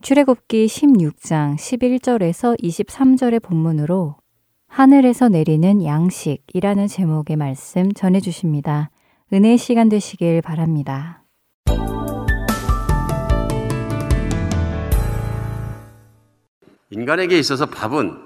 [0.00, 4.16] 출애굽기 16장 11절에서 23절의 본문으로
[4.66, 8.88] 하늘에서 내리는 양식이라는 제목의 말씀 전해 주십니다.
[9.30, 11.22] 은혜의 시간 되시길 바랍니다.
[16.88, 18.16] 인간에게 있어서 밥은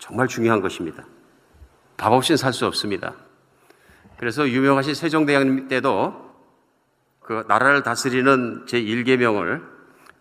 [0.00, 1.04] 정말 중요한 것입니다.
[1.96, 3.14] 밥 없이는 살 수 없습니다.
[4.22, 6.14] 그래서 유명하신 세종대왕 때도
[7.18, 9.64] 그 나라를 다스리는 제1계명을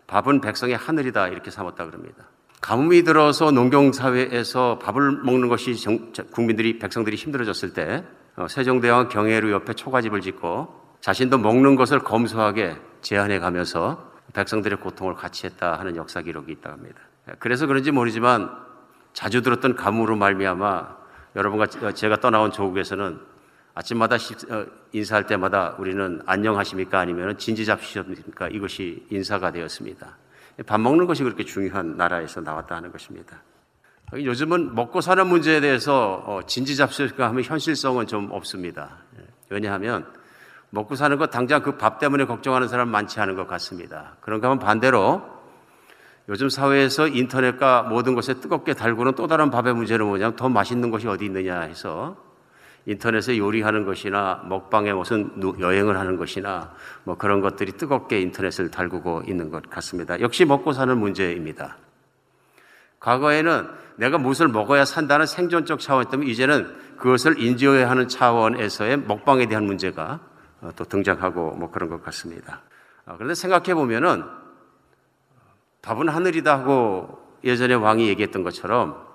[0.07, 2.25] 밥은 백성의 하늘이다 이렇게 삼았다 그럽니다.
[2.61, 8.03] 가뭄이 들어서 농경사회에서 밥을 먹는 것이 정, 국민들이, 백성들이 힘들어졌을 때
[8.37, 15.45] 어, 세종대왕 경혜루 옆에 초가집을 짓고 자신도 먹는 것을 검소하게 제한해 가면서 백성들의 고통을 같이
[15.45, 17.01] 했다 하는 역사 기록이 있다 합니다.
[17.37, 18.49] 그래서 그런지 모르지만
[19.13, 20.97] 자주 들었던 가뭄으로 말미암아
[21.35, 23.29] 여러분과 제가 떠나온 조국에서는
[23.73, 30.17] 아침마다 어, 인사할 때마다 우리는 안녕하십니까 아니면 진지 잡수십니까 이것이 인사가 되었습니다.
[30.65, 33.41] 밥 먹는 것이 그렇게 중요한 나라에서 나왔다 하는 것입니다.
[34.13, 38.97] 요즘은 먹고 사는 문제에 대해서 어, 진지 잡수십니까 하면 현실성은 좀 없습니다.
[39.17, 40.05] 예, 왜냐하면
[40.69, 44.17] 먹고 사는 것 당장 그 밥 때문에 걱정하는 사람 많지 않은 것 같습니다.
[44.21, 45.21] 그런가 하면 반대로
[46.29, 51.07] 요즘 사회에서 인터넷과 모든 것에 뜨겁게 달구는 또 다른 밥의 문제는 뭐냐면 더 맛있는 것이
[51.07, 52.17] 어디 있느냐 해서
[52.85, 56.73] 인터넷에 요리하는 것이나 먹방에 무슨 여행을 하는 것이나
[57.03, 60.19] 뭐 그런 것들이 뜨겁게 인터넷을 달구고 있는 것 같습니다.
[60.19, 61.77] 역시 먹고 사는 문제입니다.
[62.99, 63.67] 과거에는
[63.97, 70.19] 내가 무엇을 먹어야 산다는 생존적 차원이었다면 이제는 그것을 인지해야 하는 차원에서의 먹방에 대한 문제가
[70.61, 72.61] 어, 또 등장하고 뭐 그런 것 같습니다.
[73.05, 74.23] 어, 그런데 생각해 보면은
[75.81, 79.10] 밥은 하늘이다 하고 예전에 왕이 얘기했던 것처럼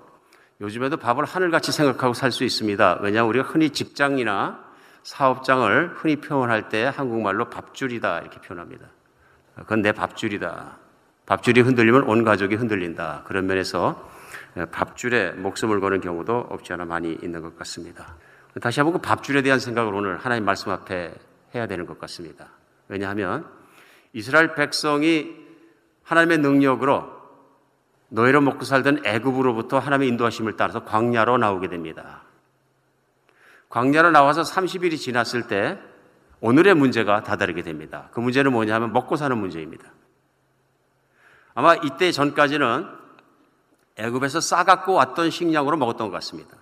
[0.59, 2.99] 요즘에도 밥을 하늘같이 생각하고 살 수 있습니다.
[3.01, 4.65] 왜냐하면 우리가 흔히 직장이나
[5.03, 8.87] 사업장을 흔히 표현할 때 한국말로 밥줄이다 이렇게 표현합니다.
[9.55, 10.77] 그건 내 밥줄이다.
[11.25, 13.23] 밥줄이 흔들리면 온 가족이 흔들린다.
[13.25, 14.09] 그런 면에서
[14.71, 18.15] 밥줄에 목숨을 거는 경우도 없지 않아 많이 있는 것 같습니다.
[18.61, 21.13] 다시 한번 그 밥줄에 대한 생각을 오늘 하나님 말씀 앞에
[21.53, 22.47] 해야 되는 것 같습니다.
[22.87, 23.45] 왜냐하면
[24.13, 25.35] 이스라엘 백성이
[26.03, 27.16] 하나님의 능력으로
[28.09, 32.23] 노예로 먹고 살던 애굽으로부터 하나님의 인도하심을 따라서 광야로 나오게 됩니다.
[33.69, 35.79] 광야로 나와서 30일이 지났을 때
[36.39, 38.09] 오늘의 문제가 다다르게 됩니다.
[38.11, 39.91] 그 문제는 뭐냐면 먹고 사는 문제입니다.
[41.53, 42.87] 아마 이때 전까지는
[43.97, 46.55] 애굽에서 싸갖고 왔던 식량으로 먹었던 것 같습니다.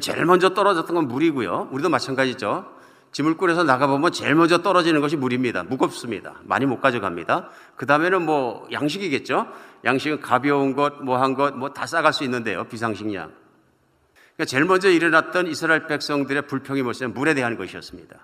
[0.00, 1.70] 제일 먼저 떨어졌던 건 물이고요.
[1.72, 2.79] 우리도 마찬가지죠.
[3.12, 5.64] 짐을 꾸려서 나가보면 제일 먼저 떨어지는 것이 물입니다.
[5.64, 6.34] 무겁습니다.
[6.44, 7.50] 많이 못 가져갑니다.
[7.76, 9.48] 그 다음에는 뭐 양식이겠죠?
[9.84, 12.64] 양식은 가벼운 것, 뭐 한 것, 뭐 다 싸갈 수 있는데요.
[12.64, 13.32] 비상식량.
[14.36, 18.16] 그러니까 제일 먼저 일어났던 이스라엘 백성들의 불평이 뭐였냐면 물에 대한 것이었습니다.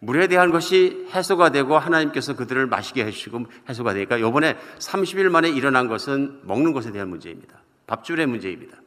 [0.00, 5.88] 물에 대한 것이 해소가 되고 하나님께서 그들을 마시게 해주시고 해소가 되니까 요번에 30일 만에 일어난
[5.88, 7.60] 것은 먹는 것에 대한 문제입니다.
[7.86, 8.78] 밥줄의 문제입니다.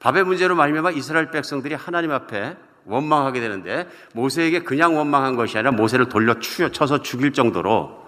[0.00, 2.56] 밥의 문제로 말미암아 이스라엘 백성들이 하나님 앞에
[2.86, 8.04] 원망하게 되는데 모세에게 그냥 원망한 것이 아니라 모세를 돌려 쳐서 죽일 정도로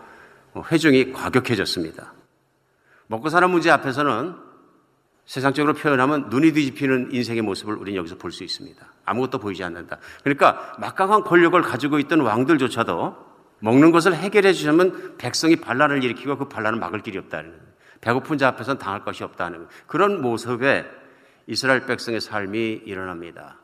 [0.70, 2.12] 회중이 과격해졌습니다.
[3.09, 4.35] 먹고 사는 문제 앞에서는
[5.27, 8.81] 세상적으로 표현하면 눈이 뒤집히는 인생의 모습을 우리는 여기서 볼 수 있습니다.
[9.05, 9.99] 아무것도 보이지 않는다.
[10.22, 13.27] 그러니까 막강한 권력을 가지고 있던 왕들조차도
[13.59, 17.55] 먹는 것을 해결해 주시면 백성이 반란을 일으키고 그 반란을 막을 길이 없다는
[18.01, 20.85] 배고픈 자 앞에서는 당할 것이 없다는 그런 모습에
[21.47, 23.59] 이스라엘 백성의 삶이 일어납니다.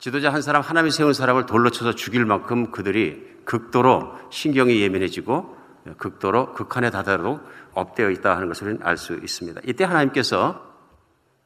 [0.00, 5.56] 지도자 한 사람 하나님이 세운 사람을 돌로 쳐서 죽일 만큼 그들이 극도로 신경이 예민해지고
[5.98, 9.60] 극도로 극한에 다다르도록 업되어 있다 하는 것을 알 수 있습니다.
[9.66, 10.64] 이때 하나님께서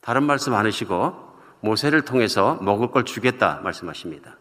[0.00, 4.36] 다른 말씀 안 하시고 모세를 통해서 먹을 걸 주겠다 말씀하십니다.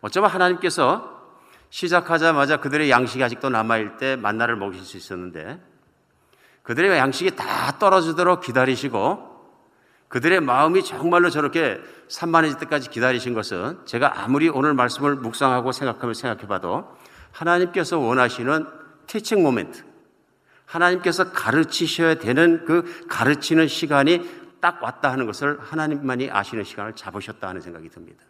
[0.00, 1.10] 어쩌면 하나님께서
[1.70, 5.60] 시작하자마자 그들의 양식이 아직도 남아있을 때 만나를 먹일 수 있었는데
[6.62, 9.33] 그들의 양식이 다 떨어지도록 기다리시고
[10.08, 16.46] 그들의 마음이 정말로 저렇게 산만해질 때까지 기다리신 것은 제가 아무리 오늘 말씀을 묵상하고 생각하며 생각해
[16.46, 16.96] 봐도
[17.32, 18.66] 하나님께서 원하시는
[19.06, 19.84] 티칭 모멘트,
[20.66, 27.60] 하나님께서 가르치셔야 되는 그 가르치는 시간이 딱 왔다 하는 것을 하나님만이 아시는 시간을 잡으셨다 하는
[27.60, 28.24] 생각이 듭니다.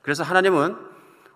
[0.00, 0.76] 그래서 하나님은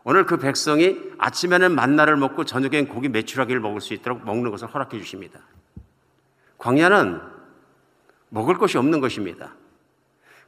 [0.04, 4.96] 오늘 그 백성이 아침에는 만나를 먹고 저녁엔 고기 매출하기를 먹을 수 있도록 먹는 것을 허락해
[4.98, 5.40] 주십니다.
[6.58, 7.20] 광야는
[8.28, 9.54] 먹을 것이 없는 것입니다.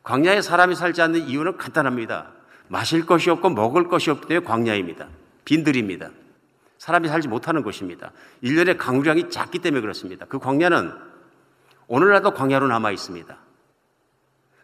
[0.03, 2.33] 광야에 사람이 살지 않는 이유는 간단합니다.
[2.69, 5.09] 마실 것이 없고 먹을 것이 없기 때문에 광야입니다.
[5.45, 6.11] 빈들입니다.
[6.79, 8.13] 사람이 살지 못하는 곳입니다.
[8.43, 10.27] 1년의 강우량이 작기 때문에 그렇습니다.
[10.27, 10.93] 그 광야는
[11.89, 13.37] 오늘날도 광야로 남아 있습니다.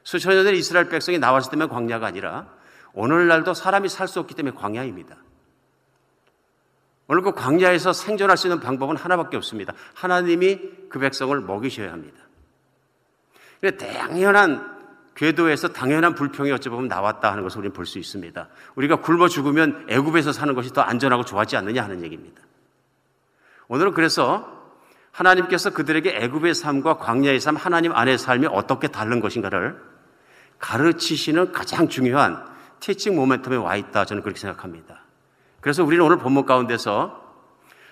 [0.05, 2.47] 수천 년전 이스라엘 백성이 나왔을 때면 광야가 아니라
[2.93, 5.17] 오늘날도 사람이 살 수 없기 때문에 광야입니다.
[7.07, 9.75] 오늘 그 광야에서 생존할 수 있는 방법은 하나밖에 없습니다.
[9.95, 12.24] 하나님이 그 백성을 먹이셔야 합니다.
[13.79, 14.75] 당연한
[15.15, 18.49] 궤도에서 당연한 불평이 어찌 보면 나왔다 하는 것을 우리는 볼 수 있습니다.
[18.75, 22.43] 우리가 굶어 죽으면 애굽에서 사는 것이 더 안전하고 좋았지 않느냐 하는 얘기입니다.
[23.69, 24.53] 오늘은 그래서
[25.13, 29.81] 하나님께서 그들에게 애굽의 삶과 광야의 삶, 하나님 안의 삶이 어떻게 다른 것인가를
[30.59, 32.45] 가르치시는 가장 중요한
[32.81, 34.05] 티칭 모멘텀에 와 있다.
[34.05, 35.05] 저는 그렇게 생각합니다.
[35.61, 37.23] 그래서 우리는 오늘 본문 가운데서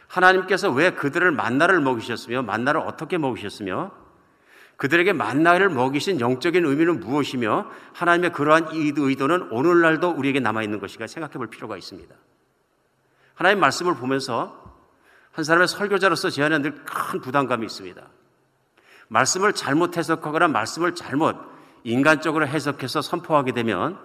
[0.09, 4.02] 하나님께서 왜 그들을 만나를 먹이셨으며 만나를 어떻게 먹이셨으며
[4.83, 11.47] 그들에게 만나를 먹이신 영적인 의미는 무엇이며 하나님의 그러한 의도는 오늘날도 우리에게 남아있는 것인가 생각해 볼
[11.47, 12.13] 필요가 있습니다.
[13.35, 14.61] 하나님 말씀을 보면서
[15.31, 18.03] 한 사람의 설교자로서 제 안에 늘 큰 부담감이 있습니다.
[19.07, 21.37] 말씀을 잘못 해석하거나 말씀을 잘못
[21.85, 24.01] 인간적으로 해석해서 선포하게 되면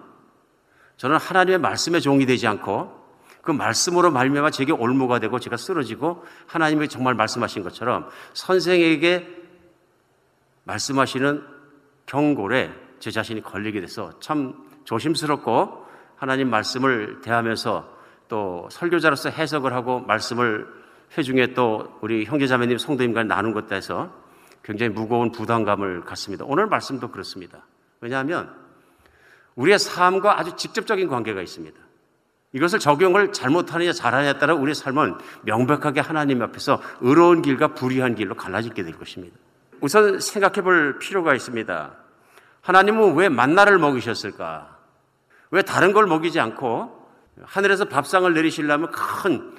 [0.96, 2.96] 저는 하나님의 말씀의 종이 되지 않고
[3.42, 9.37] 그 말씀으로 말미암아 제게 올무가 되고 제가 쓰러지고 하나님이 정말 말씀하신 것처럼 선생에게
[10.68, 11.42] 말씀하시는
[12.06, 14.54] 경골에 제 자신이 걸리게 돼서 참
[14.84, 17.96] 조심스럽고 하나님 말씀을 대하면서
[18.28, 20.66] 또 설교자로서 해석을 하고 말씀을
[21.16, 24.12] 회중에 또 우리 형제자매님 성도님과 나눈 것에 대해서
[24.62, 26.44] 굉장히 무거운 부담감을 갖습니다.
[26.46, 27.66] 오늘 말씀도 그렇습니다.
[28.00, 28.54] 왜냐하면
[29.54, 31.78] 우리의 삶과 아주 직접적인 관계가 있습니다.
[32.52, 38.82] 이것을 적용을 잘못하느냐 잘하느냐에 따라 우리의 삶은 명백하게 하나님 앞에서 의로운 길과 불의한 길로 갈라지게
[38.82, 39.36] 될 것입니다.
[39.80, 41.92] 우선 생각해 볼 필요가 있습니다.
[42.62, 44.76] 하나님은 왜 만나를 먹이셨을까?
[45.50, 47.08] 왜 다른 걸 먹이지 않고
[47.44, 49.56] 하늘에서 밥상을 내리시려면 큰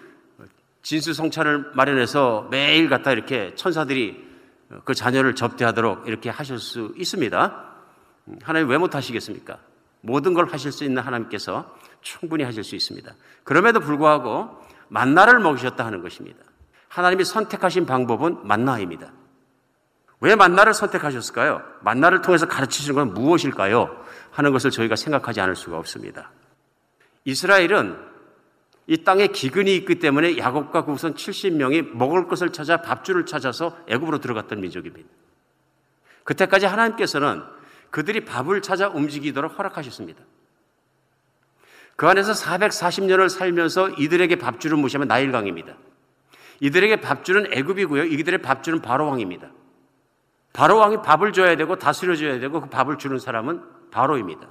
[0.82, 4.28] 진수성찬을 마련해서 매일 갖다 이렇게 천사들이
[4.86, 7.66] 그 자녀를 접대하도록 이렇게 하실 수 있습니다.
[8.44, 9.58] 하나님 왜 못하시겠습니까?
[10.02, 13.12] 모든 걸 하실 수 있는 하나님께서 충분히 하실 수 있습니다.
[13.44, 16.40] 그럼에도 불구하고 만나를 먹이셨다 하는 것입니다.
[16.88, 19.12] 하나님이 선택하신 방법은 만나입니다.
[20.22, 21.62] 왜 만나를 선택하셨을까요?
[21.82, 24.06] 만나를 통해서 가르치시는 건 무엇일까요?
[24.32, 26.32] 하는 것을 저희가 생각하지 않을 수가 없습니다.
[27.26, 28.10] 이스라엘은
[28.88, 34.20] 이 땅에 기근이 있기 때문에 야곱과 그 우선 70명이 먹을 것을 찾아 밥줄을 찾아서 애굽으로
[34.20, 35.08] 들어갔던 민족입니다.
[36.24, 37.44] 그때까지 하나님께서는
[37.92, 40.22] 그들이 밥을 찾아 움직이도록 허락하셨습니다.
[41.96, 45.76] 그 안에서 440년을 살면서 이들에게 밥줄을 무시하면 나일강입니다.
[46.62, 48.06] 이들에게 밥줄은 애굽이고요.
[48.06, 49.52] 이들의 밥줄은 바로 왕입니다.
[50.54, 54.48] 바로 왕이 밥을 줘야 되고 다스려 줘야 되고 그 밥을 주는 사람은 바로입니다.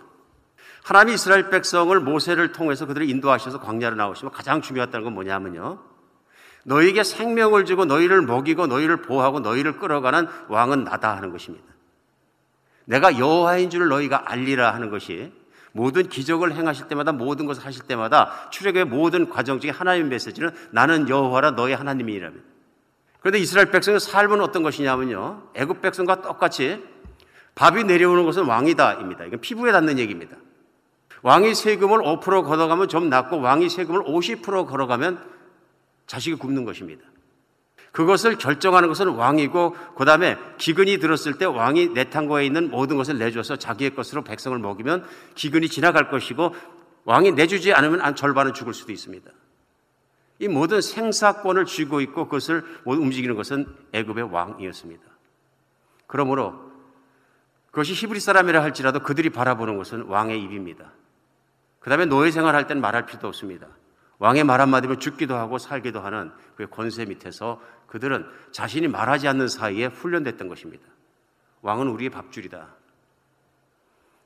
[0.84, 5.78] 하나님이 이스라엘 백성을 모세를 통해서 그들을 인도하셔서 광야로 나오시면 가장 중요했다는 건 뭐냐면요.
[6.64, 11.66] 너희에게 생명을 주고 너희를 먹이고 너희를 보호하고 너희를 끌어가는 왕은 나다 하는 것입니다.
[12.84, 15.32] 내가 여호와인 줄 너희가 알리라 하는 것이
[15.72, 21.08] 모든 기적을 행하실 때마다 모든 것을 하실 때마다 출애굽의 모든 과정 중에 하나님의 메시지는 나는
[21.08, 22.42] 여호와라 너희 하나님이라면
[23.20, 25.50] 그런데 이스라엘 백성의 삶은 어떤 것이냐면요.
[25.54, 26.82] 애굽 백성과 똑같이
[27.54, 29.24] 밥이 내려오는 것은 왕이다입니다.
[29.24, 30.36] 이건 피부에 닿는 얘기입니다.
[31.22, 35.18] 왕이 세금을 5% 걸어가면 좀 낫고 왕이 세금을 50% 걸어가면
[36.06, 37.02] 자식이 굶는 것입니다.
[37.90, 43.56] 그것을 결정하는 것은 왕이고 그 다음에 기근이 들었을 때 왕이 내탕고에 있는 모든 것을 내줘서
[43.56, 45.04] 자기의 것으로 백성을 먹이면
[45.34, 46.54] 기근이 지나갈 것이고
[47.04, 49.28] 왕이 내주지 않으면 절반은 죽을 수도 있습니다.
[50.38, 55.02] 이 모든 생사권을 쥐고 있고 그것을 움직이는 것은 애굽의 왕이었습니다.
[56.06, 56.68] 그러므로
[57.70, 60.92] 그것이 히브리 사람이라 할지라도 그들이 바라보는 것은 왕의 입입니다.
[61.80, 63.68] 그 다음에 노예 생활할 때는 말할 필요도 없습니다.
[64.18, 69.86] 왕의 말 한마디면 죽기도 하고 살기도 하는 그 권세 밑에서 그들은 자신이 말하지 않는 사이에
[69.86, 70.84] 훈련됐던 것입니다.
[71.62, 72.68] 왕은 우리의 밥줄이다.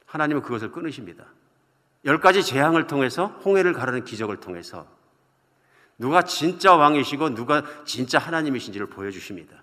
[0.06, 1.24] 하나님은 그것을 끊으십니다.
[2.04, 4.86] 열 가지 재앙을 통해서 홍해를 가르는 기적을 통해서
[6.02, 9.54] 누가 진짜 왕이시고 누가 진짜 하나님이신지를 보여주십니다.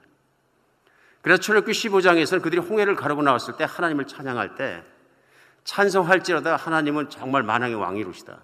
[1.21, 4.81] 그래서 출애굽기 15장에서는 그들이 홍해를 가르고 나왔을 때 하나님을 찬양할 때
[5.65, 8.39] 찬송할지로다 하나님은 정말 만왕의 왕이로시다.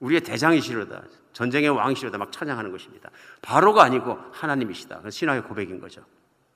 [0.00, 1.02] 우리의 대장이시로다.
[1.32, 2.18] 전쟁의 왕이시로다.
[2.18, 3.08] 막 찬양하는 것입니다.
[3.40, 5.02] 바로가 아니고 하나님이시다.
[5.02, 6.02] 그 신앙의 고백인 거죠.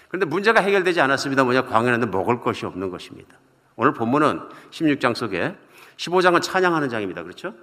[0.08, 1.44] 그런데 문제가 해결되지 않았습니다.
[1.44, 1.66] 뭐냐?
[1.66, 3.36] 광야는 먹을 것이 없는 것입니다.
[3.76, 5.56] 오늘 본문은 16장 속에
[5.96, 7.22] 15장은 찬양하는 장입니다.
[7.22, 7.54] 그렇죠?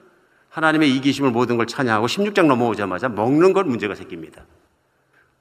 [0.50, 4.46] 하나님의 이기심을 모든 걸 찬양하고 16장 넘어오자마자 먹는 것 문제가 생깁니다.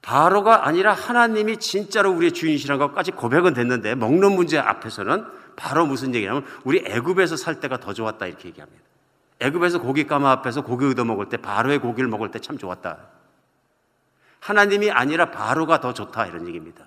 [0.01, 6.45] 바로가 아니라 하나님이 진짜로 우리의 주인이시라는 것까지 고백은 됐는데 먹는 문제 앞에서는 바로 무슨 얘기냐면
[6.63, 8.81] 우리 애굽에서 살 때가 더 좋았다 이렇게 얘기합니다.
[9.41, 12.97] 애굽에서 고기 까마 앞에서 고기 얻어 먹을 때 바로의 고기를 먹을 때 참 좋았다.
[14.39, 16.85] 하나님이 아니라 바로가 더 좋다 이런 얘기입니다.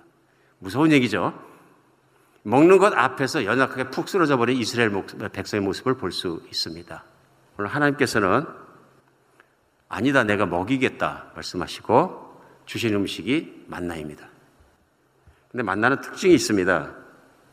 [0.59, 1.33] 무서운 얘기죠.
[2.41, 4.91] 먹는 것 앞에서 연약하게 푹 쓰러져 버린 이스라엘
[5.31, 7.03] 백성의 모습을 볼 수 있습니다.
[7.57, 8.45] 오늘 하나님께서는
[9.89, 14.27] 아니다 내가 먹이겠다 말씀하시고 주신 음식이 만나입니다.
[15.51, 16.95] 근데 만나는 특징이 있습니다.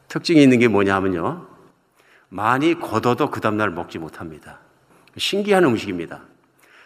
[0.08, 1.46] 특징이 있는 게 뭐냐 하면요.
[2.30, 4.58] 많이 걷어도 그 다음날 먹지 못합니다.
[5.18, 6.22] 신기한 음식입니다.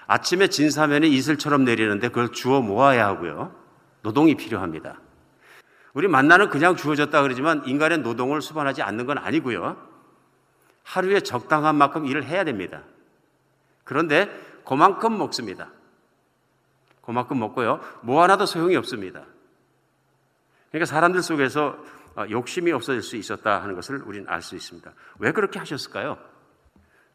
[0.07, 3.55] 아침에 진사면이 이슬처럼 내리는데 그걸 주워 모아야 하고요.
[4.03, 4.99] 노동이 필요합니다.
[5.93, 9.77] 우리 만나는 그냥 주어졌다 그러지만 인간의 노동을 수반하지 않는 건 아니고요.
[10.83, 12.83] 하루에 적당한 만큼 일을 해야 됩니다.
[13.85, 14.29] 그런데
[14.65, 15.71] 그만큼 먹습니다.
[17.03, 17.81] 그만큼 먹고요.
[18.03, 19.25] 뭐 하나도 소용이 없습니다.
[20.71, 21.77] 그러니까 사람들 속에서
[22.17, 24.93] 어, 욕심이 없어질 수 있었다 하는 것을 우리는 알 수 있습니다.
[25.19, 26.17] 왜 그렇게 하셨을까요?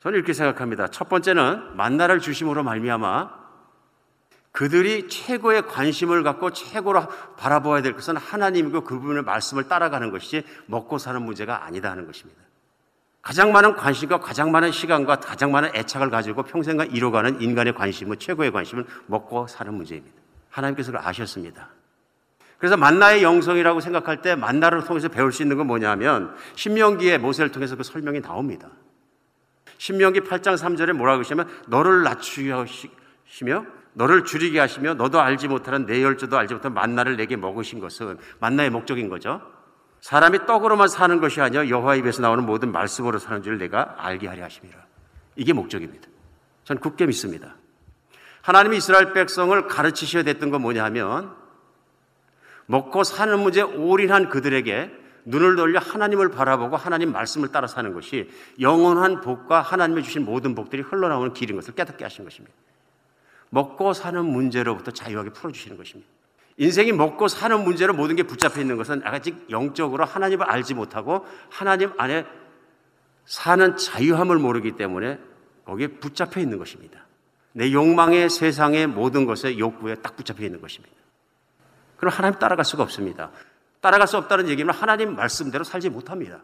[0.02, 0.88] 저는 이렇게 생각합니다.
[0.88, 3.40] 첫 번째는 만나를 주심으로 말미암아
[4.52, 7.08] 그들이 최고의 관심을 갖고 최고로
[7.38, 12.42] 바라보아야 될 것은 하나님이고 그분의 말씀을 따라가는 것이 먹고 사는 문제가 아니다 하는 것입니다.
[13.22, 18.52] 가장 많은 관심과 가장 많은 시간과 가장 많은 애착을 가지고 평생간 이뤄가는 인간의 관심은 최고의
[18.52, 20.16] 관심은 먹고 사는 문제입니다.
[20.50, 21.70] 하나님께서 그걸 아셨습니다.
[22.58, 27.76] 그래서 만나의 영성이라고 생각할 때 만나를 통해서 배울 수 있는 건 뭐냐면 신명기의 모세를 통해서
[27.76, 28.70] 그 설명이 나옵니다.
[29.78, 32.66] 신명기 8장 3절에 뭐라고 하시면 너를 낮추시며
[33.94, 38.70] 너를 줄이게 하시며 너도 알지 못하는 내 열조도 알지 못하는 만나를 내게 먹으신 것은 만나의
[38.70, 39.42] 목적인 거죠.
[40.02, 44.44] 사람이 떡으로만 사는 것이 아니라 여호와 입에서 나오는 모든 말씀으로 사는 줄 내가 알게 하려
[44.46, 44.78] 하심이라.
[45.36, 46.08] 이게 목적입니다.
[46.64, 47.56] 전 굳게 믿습니다.
[48.42, 51.36] 하나님이 이스라엘 백성을 가르치셔야 됐던 건 뭐냐 하면
[52.66, 54.92] 먹고 사는 문제에 올인한 그들에게
[55.26, 58.30] 눈을 돌려 하나님을 바라보고 하나님 말씀을 따라 사는 것이
[58.60, 62.56] 영원한 복과 하나님이 주신 모든 복들이 흘러나오는 길인 것을 깨닫게 하신 것입니다.
[63.50, 66.10] 먹고 사는 문제로부터 자유하게 풀어주시는 것입니다.
[66.60, 71.94] 인생이 먹고 사는 문제로 모든 게 붙잡혀 있는 것은 아직 영적으로 하나님을 알지 못하고 하나님
[71.98, 72.26] 안에
[73.26, 75.20] 사는 자유함을 모르기 때문에
[75.66, 77.06] 거기에 붙잡혀 있는 것입니다.
[77.54, 80.94] 내 욕망의 세상의 모든 것에 욕구에 딱 붙잡혀 있는 것입니다.
[81.96, 83.32] 그럼 하나님 따라갈 수가 없습니다.
[83.80, 86.42] 따라갈 수 없다는 얘기는 하나님 말씀대로 살지 못합니다.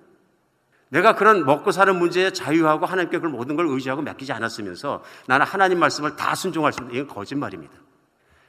[0.87, 5.79] 내가 그런 먹고 사는 문제에 자유하고 하나님께 그 모든 걸 의지하고 맡기지 않았으면서 나는 하나님
[5.79, 7.73] 말씀을 다 순종할 수 있는 이건 거짓말입니다.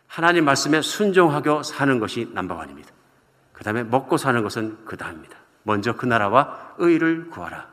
[0.06, 2.90] 하나님 말씀에 순종하고 사는 것이 넘버원입니다.
[3.52, 5.36] 그 다음에 먹고 사는 것은 그 다음입니다.
[5.62, 7.68] 먼저 그 나라와 의를 구하라.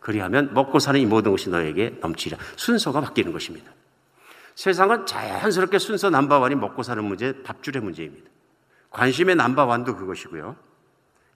[0.00, 2.40] 그리하면 먹고 사는 이 모든 것이 너에게 넘치리라.
[2.56, 3.70] 순서가 바뀌는 것입니다.
[4.54, 8.28] 세상은 자연스럽게 순서 넘버원이 먹고 사는 문제, 밥줄의 문제입니다.
[8.90, 10.56] 관심의 남바완도 그것이고요.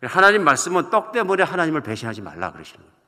[0.02, 3.03] 하나님 말씀은 떡 때문에 하나님을 배신하지 말라 그러시는 거예요.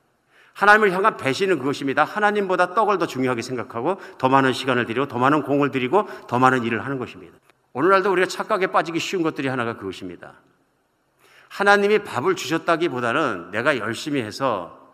[0.57, 2.03] 하나님을 향한 배신은 그것입니다.
[2.03, 6.63] 하나님보다 떡을 더 중요하게 생각하고 더 많은 시간을 들이고 더 많은 공을 들이고 더 많은
[6.63, 7.37] 일을 하는 것입니다.
[7.73, 10.33] 오늘날도 우리가 착각에 빠지기 쉬운 것들이 하나가 그것입니다.
[11.49, 14.86] 하나님이 밥을 주셨다기보다는 내가 열심히 해서 어,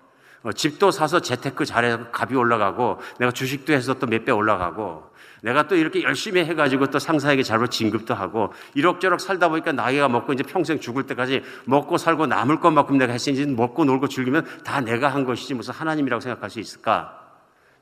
[0.51, 5.75] 집도 사서 재테크 잘해서 값이 올라가고 내가 주식도 해서 또 몇 배 올라가고 내가 또
[5.75, 10.79] 이렇게 열심히 해가지고 또 상사에게 잘못 진급도 하고 이럭저럭 살다 보니까 나이가 먹고 이제 평생
[10.79, 15.53] 죽을 때까지 먹고 살고 남을 것만큼 내가 했으니 먹고 놀고 즐기면 다 내가 한 것이지
[15.53, 17.19] 무슨 하나님이라고 생각할 수 있을까?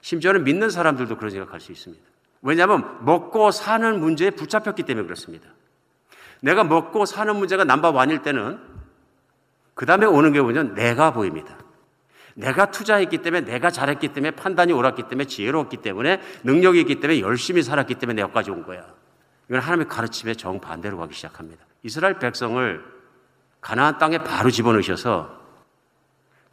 [0.02, 2.04] 심지어는 믿는 사람들도 그런 생각할 수 있습니다.
[2.42, 5.48] 왜냐하면 먹고 사는 문제에 붙잡혔기 때문에 그렇습니다.
[6.42, 8.60] 내가 먹고 사는 문제가 남바 완일 때는
[9.76, 11.58] 그 다음에 오는 게 뭐냐면 내가 보입니다.
[12.36, 17.64] 내가 투자했기 때문에 내가 잘했기 때문에 판단이 옳았기 때문에 지혜로웠기 때문에 능력이 있기 때문에 열심히
[17.64, 18.86] 살았기 때문에 내 여기까지 온 거야.
[19.50, 21.66] 이건 하나님의 가르침에 정반대로 가기 시작합니다.
[21.84, 22.84] 이스라엘 백성을
[23.60, 25.40] 가나안 땅에 바로 집어넣으셔서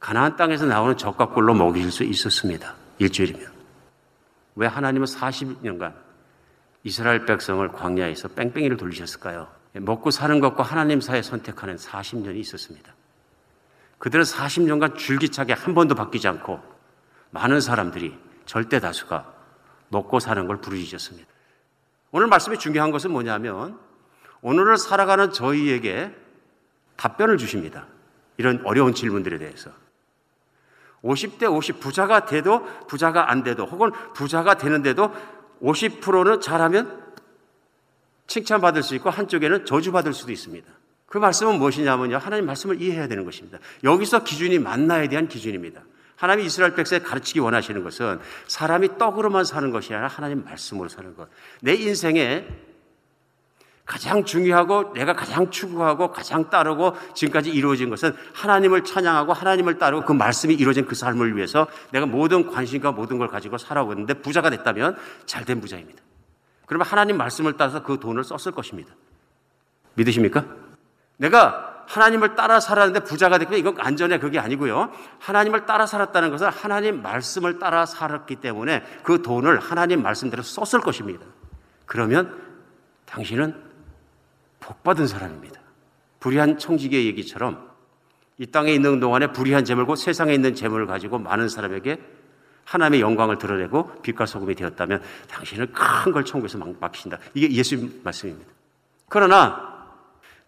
[0.00, 2.74] 가나안 땅에서 나오는 적과 꿀로 먹일 수 있었습니다.
[2.98, 3.52] 일주일이면.
[4.56, 5.94] 왜 하나님은 40년간
[6.82, 9.48] 이스라엘 백성을 광야에서 뺑뺑이를 돌리셨을까요?
[9.74, 12.92] 먹고 사는 것과 하나님 사이 선택하는 40년이 있었습니다.
[13.98, 16.60] 그들은 40년간 줄기차게 한 번도 바뀌지 않고
[17.30, 19.34] 많은 사람들이 절대 다수가
[19.88, 21.28] 먹고 사는 걸 부르짖었습니다.
[22.10, 23.78] 오늘 말씀이 중요한 것은 뭐냐면
[24.40, 26.14] 오늘을 살아가는 저희에게
[26.96, 27.86] 답변을 주십니다.
[28.36, 29.70] 이런 어려운 질문들에 대해서.
[31.02, 35.12] 50대 50 부자가 돼도 부자가 안 돼도 혹은 부자가 되는데도
[35.62, 37.08] 50%는 잘하면
[38.26, 40.68] 칭찬받을 수 있고 한쪽에는 저주받을 수도 있습니다.
[41.08, 42.18] 그 말씀은 무엇이냐면요.
[42.18, 43.58] 하나님 말씀을 이해해야 되는 것입니다.
[43.82, 45.82] 여기서 기준이 만나에 대한 기준입니다.
[46.16, 51.28] 하나님이 이스라엘 백성에 가르치기 원하시는 것은 사람이 떡으로만 사는 것이 아니라 하나님 말씀으로 사는 것.
[51.60, 52.46] 내 인생에
[53.86, 60.12] 가장 중요하고 내가 가장 추구하고 가장 따르고 지금까지 이루어진 것은 하나님을 찬양하고 하나님을 따르고 그
[60.12, 65.62] 말씀이 이루어진 그 삶을 위해서 내가 모든 관심과 모든 걸 가지고 살아오는데 부자가 됐다면 잘된
[65.62, 66.02] 부자입니다.
[66.66, 68.92] 그러면 하나님 말씀을 따라서 그 돈을 썼을 것입니다.
[69.94, 70.67] 믿으십니까?
[71.18, 74.92] 내가 하나님을 따라 살았는데 부자가 됐고 이건 안전해 그게 아니고요.
[75.20, 81.24] 하나님을 따라 살았다는 것은 하나님 말씀을 따라 살았기 때문에 그 돈을 하나님 말씀대로 썼을 것입니다.
[81.86, 82.38] 그러면
[83.06, 83.54] 당신은
[84.60, 85.60] 복받은 사람입니다.
[86.20, 87.68] 불의한 청지기의 얘기처럼
[88.36, 91.98] 이 땅에 있는 동안에 불의한 재물고 세상에 있는 재물을 가지고 많은 사람에게
[92.64, 97.18] 하나님의 영광을 드러내고 빛과 소금이 되었다면 당신은 큰 걸 천국에서 맡기신다.
[97.32, 98.50] 이게 예수 말씀입니다.
[99.08, 99.77] 그러나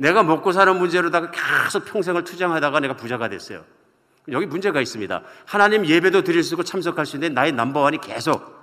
[0.01, 3.64] 내가 먹고 사는 문제로다가 계속 평생을 투쟁하다가 내가 부자가 됐어요.
[4.30, 5.22] 여기 문제가 있습니다.
[5.44, 8.59] 하나님 예배도 드릴 수 있고 참석할 수 있는데 나의 넘버원이 계속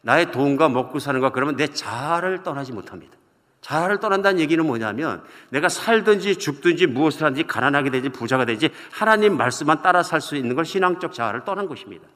[0.00, 3.18] 나의 돈과 먹고 사는 것 그러면 내 자아를 떠나지 못합니다.
[3.60, 9.82] 자아를 떠난다는 얘기는 뭐냐면 내가 살든지 죽든지 무엇을 하든지 가난하게 되지 부자가 되지 하나님 말씀만
[9.82, 12.06] 따라 살 수 있는 걸 신앙적 자아를 떠난 것입니다.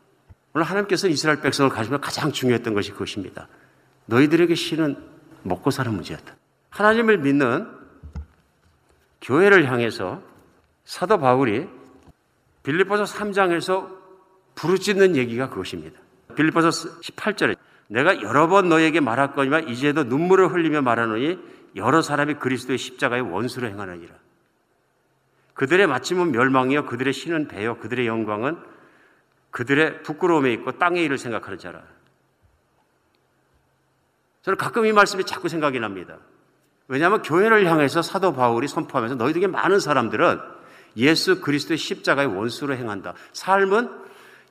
[0.55, 3.49] 오늘 하나님께서 이스라엘 백성을 가지면 가장 중요했던 것이 그것입니다.
[4.07, 4.97] 너희들에게 신은
[5.43, 6.37] 먹고 사는 문제였다.
[6.71, 7.80] 하나님을 믿는
[9.21, 10.23] 교회를 향해서
[10.85, 11.69] 사도 바울이
[12.63, 13.99] 빌립보서 3장에서
[14.55, 15.99] 부르짖는 얘기가 그것입니다.
[16.37, 16.69] 빌립보서
[17.01, 17.57] 18절에
[17.89, 21.39] 내가 여러 번 너에게 말할거니와 이제도 눈물을 흘리며 말하노니
[21.77, 24.15] 여러 사람이 그리스도의 십자가의 원수로 행하느니라.
[25.55, 28.59] 그들의 마침은 멸망이요 그들의 신은 배요 그들의 영광은
[29.51, 31.83] 그들의 부끄러움에 있고 땅의 일을 생각하는 자라.
[34.43, 36.19] 저는 가끔 이 말씀이 자꾸 생각이 납니다.
[36.91, 40.41] 왜냐하면 교회를 향해서 사도 바울이 선포하면서 너희들에게 많은 사람들은
[40.97, 43.15] 예수 그리스도의 십자가의 원수로 행한다.
[43.33, 43.89] 삶은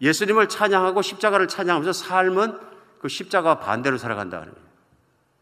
[0.02, 2.58] 예수님을 찬양하고 십자가를 찬양하면서 삶은
[3.02, 4.70] 그 십자가 반대로 거예요.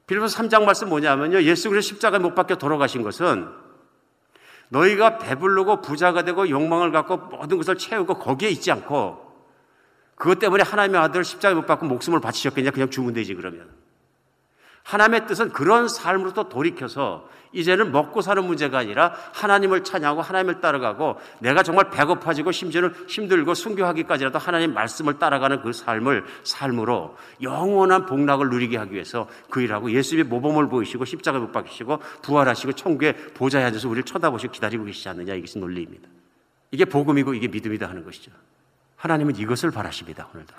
[0.07, 1.43] 빌보서 3장 말씀 뭐냐면요.
[1.43, 3.47] 예수 그리스도 십자가에 못 박혀 돌아가신 것은
[4.69, 9.23] 너희가 배불르고 부자가 되고 욕망을 갖고 모든 것을 채우고 거기에 있지 않고
[10.15, 13.69] 그것 때문에 하나님의 아들 십자가에 못 박고 목숨을 바치셨겠냐 그냥 죽으면 되지 그러면
[14.87, 21.63] 하나님의 뜻은 그런 삶으로부터 돌이켜서 이제는 먹고 사는 문제가 아니라 하나님을 찬양하고 하나님을 따라가고 내가
[21.63, 28.93] 정말 배고파지고 심지어는 힘들고 순교하기까지라도 하나님 말씀을 따라가는 그 삶을 삶으로 영원한 복락을 누리게 하기
[28.93, 34.53] 위해서 그 일하고 예수님의 모범을 보이시고 십자가 못 박히시고 부활하시고 천국의 보좌에 앉아서 우리를 쳐다보시고
[34.53, 36.07] 기다리고 계시지 않느냐 이것이 논리입니다.
[36.71, 38.31] 이게 복음이고 이게 믿음이다 하는 것이죠.
[38.95, 40.29] 하나님은 이것을 바라십니다.
[40.33, 40.53] 오늘도.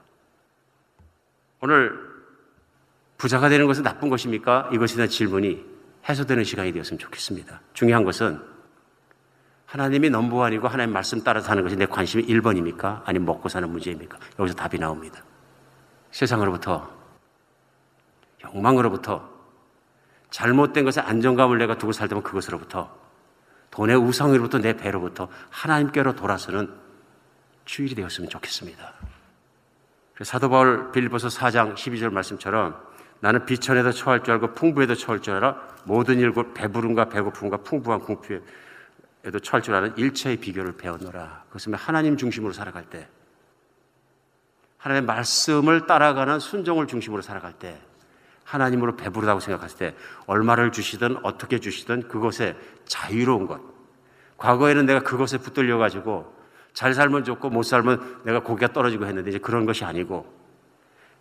[1.60, 2.07] 오늘
[3.18, 4.70] 부자가 되는 것은 나쁜 것입니까?
[4.72, 5.64] 이것에 대한 질문이
[6.08, 7.60] 해소되는 시간이 되었으면 좋겠습니다.
[7.74, 8.40] 중요한 것은
[9.66, 13.02] 하나님이 넘버원이고 하나님 말씀 따라 사는 것이 내 관심이 1번입니까?
[13.04, 14.18] 아니면 먹고 사는 문제입니까?
[14.38, 15.22] 여기서 답이 나옵니다.
[16.12, 16.88] 세상으로부터,
[18.44, 19.28] 욕망으로부터,
[20.30, 22.96] 잘못된 것에 안정감을 내가 두고 살다면 그것으로부터,
[23.70, 26.72] 돈의 우상으로부터 내 배로부터 하나님께로 돌아서는
[27.64, 28.94] 주일이 되었으면 좋겠습니다.
[30.22, 32.87] 사도 바울 빌보서 4장 12절 말씀처럼
[33.20, 39.40] 나는 비천에도 처할 줄 알고 풍부에도 처할 줄 알아 모든 일과 배부름과 배고픔과 풍부한 궁핍에도
[39.42, 41.44] 처할 줄 아는 일체의 비결을 배웠노라.
[41.48, 43.08] 그것은 하나님 중심으로 살아갈 때
[44.78, 47.80] 하나님의 말씀을 따라가는 순종을 중심으로 살아갈 때
[48.44, 49.94] 하나님으로 배부르다고 생각했을 때
[50.26, 52.56] 얼마를 주시든 어떻게 주시든 그것에
[52.86, 53.60] 자유로운 것.
[54.38, 56.32] 과거에는 내가 그것에 붙들려 가지고
[56.72, 60.37] 잘 살면 좋고 못 살면 내가 고기가 떨어지고 했는데 이제 그런 것이 아니고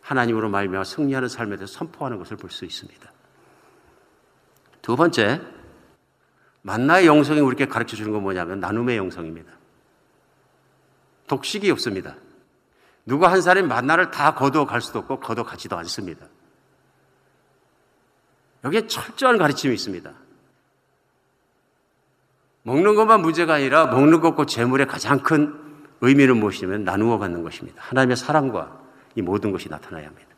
[0.08, 3.12] 하나님으로 말미암아 승리하는 삶에 대해서 선포하는 것을 볼 수 있습니다.
[4.82, 5.42] 두 번째,
[6.62, 9.52] 만나의 영성이 우리에게 가르쳐 주는 건 뭐냐면 나눔의 영성입니다.
[11.28, 12.16] 독식이 없습니다.
[13.06, 16.26] 누가 한 사람이 만나를 다 거두어 갈 수도 없고 거두어 가지도 않습니다.
[18.64, 20.14] 여기에 철저한 가르침이 있습니다.
[22.64, 25.54] 먹는 것만 문제가 아니라 먹는 것과 재물의 가장 큰
[26.00, 27.82] 의미는 무엇이냐면 나누어 갖는 것입니다.
[27.84, 28.87] 하나님의 사랑과
[29.18, 30.30] 이 모든 것이 나타나야 합니다.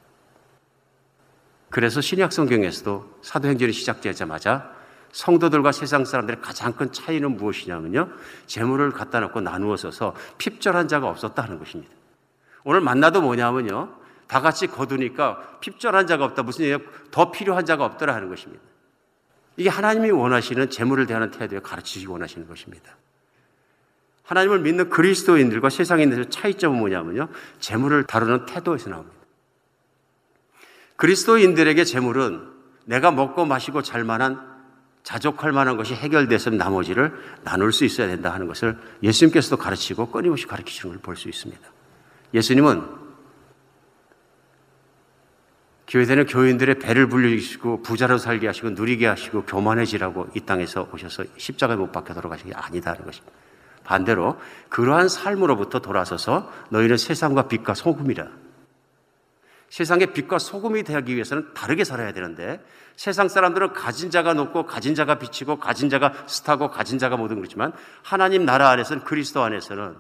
[1.70, 4.74] 그래서 신약 성경에서도 사도행전이 시작되자마자
[5.12, 8.10] 성도들과 세상 사람들의 가장 큰 차이는 무엇이냐면요.
[8.46, 11.94] 재물을 갖다 놓고 나누어 서서 핍절한 자가 없었다 하는 것입니다.
[12.64, 13.96] 오늘 만나도 뭐냐면요.
[14.28, 16.44] 다 같이 거두니까 핍절한 자가 없다.
[16.44, 16.80] 무슨 얘기예요?
[17.12, 18.64] 더 필요한 자가 없더라 하는 것입니다.
[19.58, 22.96] 이게 하나님이 원하시는 재물을 대하는 태도에 가르치시기 원하시는 것입니다.
[24.30, 27.30] 하나님을 믿는 그리스도인들과 세상인들의 차이점은 뭐냐면요.
[27.60, 29.18] 재물을 다루는 태도에서 나옵니다.
[30.98, 32.48] 그리스도인들에게 재물은
[32.86, 34.40] 내가 먹고 마시고 잘 만한
[35.02, 37.12] 자족할 만한 것이 해결됐으면 나머지를
[37.44, 41.68] 나눌 수 있어야 된다 하는 것을 예수님께서도 가르치고 끊임없이 가르치시는 걸 볼 수 있습니다.
[42.32, 42.84] 예수님은
[45.88, 51.92] 교회되는 교인들의 배를 불리시고 부자로 살게 하시고 누리게 하시고 교만해지라고 이 땅에서 오셔서 십자가에 못
[51.92, 53.49] 박혀 돌아가신 게 아니다 하는 것입니다.
[53.90, 58.28] 반대로 그러한 삶으로부터 돌아서서 너희는 세상과 빛과 소금이라.
[59.70, 62.64] 세상의 빛과 소금이 되기 위해서는 다르게 살아야 되는데
[62.96, 67.74] 세상 사람들은 가진 자가 높고 가진 자가 비치고 가진 자가 스타고 가진 자가 모든 그렇지만
[68.04, 69.98] 하나님 나라 안에서는 그리스도 안에서는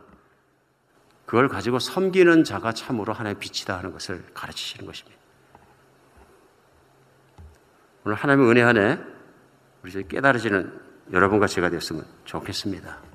[1.26, 5.18] 그걸 가지고 섬기는 자가 참으로 하나님의 빛이다 하는 것을 가르치시는 것입니다.
[8.06, 9.00] 오늘 하나님의 은혜 안에
[9.84, 10.80] 우리 깨달아지는
[11.12, 13.09] 여러분과 제가 됐으면 좋겠습니다.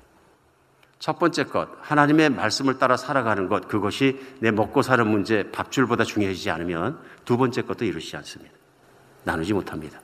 [1.05, 6.49] 첫 번째 것, 하나님의 말씀을 따라 살아가는 것, 그것이 내 먹고 사는 문제, 밥줄보다 중요해지지
[6.49, 8.51] 않으면 두 번째 것도 이루지 않습니다.
[9.23, 10.01] 나누지 못합니다.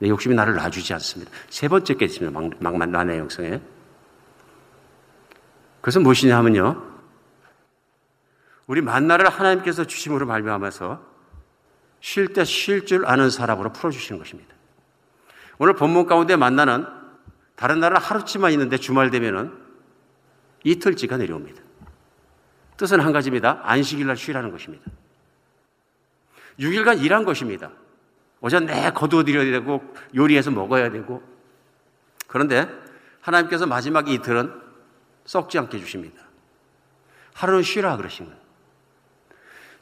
[0.00, 1.30] 내 욕심이 나를 놔주지 않습니다.
[1.48, 2.40] 세 번째 게 있습니다.
[2.40, 3.60] 막, 막, 만의 영성에.
[5.76, 6.90] 그것은 무엇이냐 하면요.
[8.66, 11.00] 우리 만나를 하나님께서 주심으로 발명하면서
[12.00, 14.52] 쉴 때 쉴 줄 아는 사람으로 풀어주시는 것입니다.
[15.58, 16.84] 오늘 본문 가운데 만나는
[17.54, 19.61] 다른 나라 하루치만 있는데 주말 되면은
[20.64, 21.62] 이틀째가 내려옵니다.
[22.76, 23.60] 뜻은 한 가지입니다.
[23.62, 24.84] 안식일날 쉬라는 것입니다.
[26.58, 27.70] 6일간 일한 것입니다.
[28.40, 29.82] 오전 내 거두어드려야 되고
[30.14, 31.22] 요리해서 먹어야 되고
[32.26, 32.68] 그런데
[33.20, 34.52] 하나님께서 마지막 이틀은
[35.24, 36.22] 썩지 않게 주십니다.
[37.34, 38.40] 하루는 쉬라 그러신 거예요.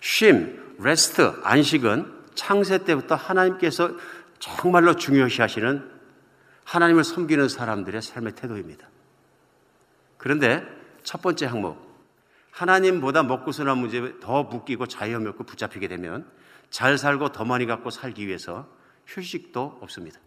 [0.00, 3.92] 쉼, 레스트, 안식은 창세 때부터 하나님께서
[4.38, 5.90] 정말로 중요시 하시는
[6.64, 8.88] 하나님을 섬기는 사람들의 삶의 태도입니다.
[10.20, 10.62] 그런데
[11.02, 11.78] 첫 번째 항목,
[12.50, 16.30] 하나님보다 먹고 사는 문제에 더 묶이고 자유함이 없고 붙잡히게 되면
[16.68, 18.68] 잘 살고 더 많이 갖고 살기 위해서
[19.06, 20.20] 휴식도 없습니다.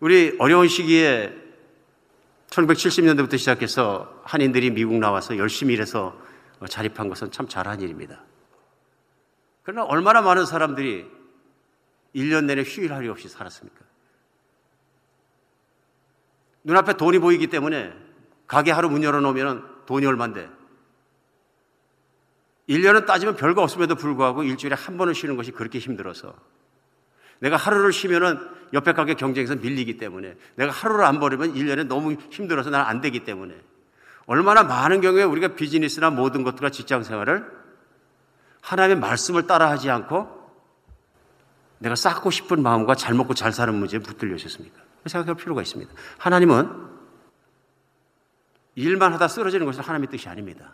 [0.00, 1.32] 우리 어려운 시기에
[2.50, 6.20] 1970년대부터 시작해서 한인들이 미국 나와서 열심히 일해서
[6.68, 8.24] 자립한 것은 참 잘한 일입니다.
[9.62, 11.08] 그러나 얼마나 많은 사람들이
[12.16, 13.93] 1년 내내 휴일할 일 없이 살았습니까?
[16.64, 17.92] 눈앞에 돈이 보이기 때문에
[18.46, 20.48] 가게 하루 문 열어놓으면 돈이 얼만데?
[22.68, 26.34] 1년은 따지면 별거 없음에도 불구하고 일주일에 한 번은 쉬는 것이 그렇게 힘들어서.
[27.38, 28.38] 내가 하루를 쉬면은
[28.72, 33.24] 옆에 가게 경쟁에서 밀리기 때문에 내가 하루를 안 버리면 1년에 너무 힘들어서 나는 안 되기
[33.24, 33.54] 때문에.
[34.26, 37.46] 얼마나 많은 경우에 우리가 비즈니스나 모든 것들과 직장 생활을
[38.62, 40.42] 하나님의 말씀을 따라하지 않고
[41.78, 44.83] 내가 쌓고 싶은 마음과 잘 먹고 잘 사는 문제에 붙들려 있었습니까?
[45.06, 45.92] 생각할 필요가 있습니다.
[46.18, 46.94] 하나님은
[48.76, 50.72] 일만 하다 쓰러지는 것은 하나님의 뜻이 아닙니다.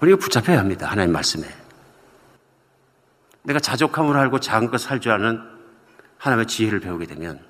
[0.00, 0.88] 우리가 붙잡혀야 합니다.
[0.88, 1.46] 하나님 말씀에.
[3.42, 5.40] 내가 자족함을 알고 작은 것 살 줄 아는
[6.18, 7.44] 하나님의 지혜를 배우게 되면,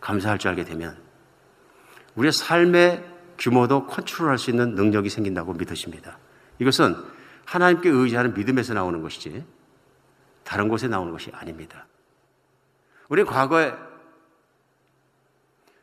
[0.00, 0.96] 감사할 줄 알게 되면,
[2.14, 6.18] 우리의 삶의 규모도 컨트롤할 수 있는 능력이 생긴다고 믿으십니다.
[6.58, 6.94] 이것은
[7.46, 9.44] 하나님께 의지하는 믿음에서 나오는 것이지,
[10.44, 11.86] 다른 곳에 나오는 것이 아닙니다.
[13.08, 13.72] 우리 과거에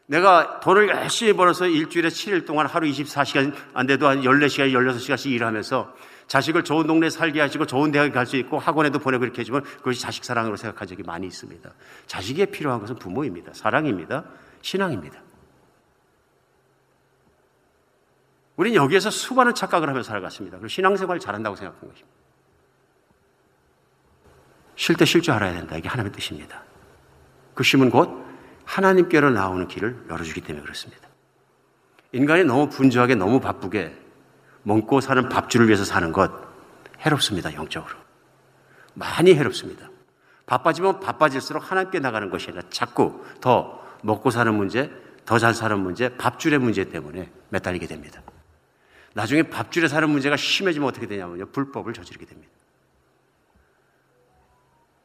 [0.10, 5.94] 내가 돈을 열심히 벌어서 일주일에 7일 동안 하루 24시간 안 돼도 한 14시간, 16시간씩 일하면서
[6.26, 10.02] 자식을 좋은 동네에 살게 하시고 좋은 대학에 갈 수 있고 학원에도 보내고 이렇게 해주면 그것이
[10.02, 11.70] 자식 사랑으로 생각한 적이 많이 있습니다.
[12.08, 13.54] 자식에 필요한 것은 부모입니다.
[13.54, 14.24] 사랑입니다.
[14.64, 15.22] 신앙입니다.
[18.56, 20.58] 우리는 여기에서 수많은 착각을 하며 살아갔습니다.
[20.58, 22.18] 그리고 신앙생활을 잘한다고 생각한 것입니다.
[24.76, 25.78] 쉴 때 쉴 줄 알아야 된다.
[25.78, 26.64] 이게 하나님의 뜻입니다.
[27.54, 28.29] 그 쉼은 곧
[28.70, 31.08] 하나님께로 나오는 길을 열어주기 때문에 그렇습니다.
[32.12, 33.98] 인간이 너무 분주하게 너무 바쁘게
[34.64, 36.32] 먹고 사는 밥줄을 위해서 사는 것
[37.00, 37.54] 해롭습니다.
[37.54, 37.96] 영적으로.
[38.94, 39.90] 많이 해롭습니다.
[40.46, 44.92] 바빠지면 바빠질수록 하나님께 나가는 것이 아니라 자꾸 더 먹고 사는 문제,
[45.26, 48.22] 더 잘 사는 문제, 밥줄의 문제 때문에 매달리게 됩니다.
[49.14, 51.48] 나중에 밥줄에 사는 문제가 심해지면 어떻게 되냐면요.
[51.48, 52.52] 불법을 저지르게 됩니다.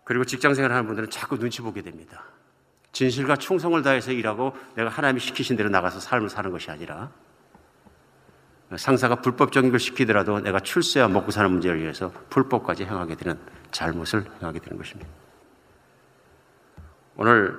[0.04, 2.24] 그리고 직장 생활 하는 분들은 자꾸 눈치 보게 됩니다.
[2.94, 7.10] 진실과 충성을 다해서 일하고 내가 하나님이 시키신 대로 나가서 삶을 사는 것이 아니라
[8.76, 13.38] 상사가 불법적인 걸 시키더라도 내가 출세와 먹고 사는 문제를 위해서 불법까지 행하게 되는
[13.72, 15.10] 잘못을 행하게 되는 것입니다.
[17.16, 17.58] 오늘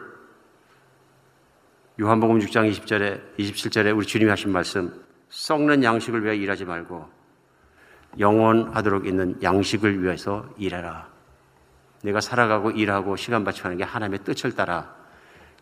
[2.00, 7.10] 요한복음 6장 20절에 27절에 우리 주님이 하신 말씀 썩는 양식을 위해 일하지 말고
[8.20, 11.10] 영원하도록 있는 양식을 위해서 일해라.
[12.04, 15.05] 내가 살아가고 일하고 시간 바치는 게 하나님의 뜻을 따라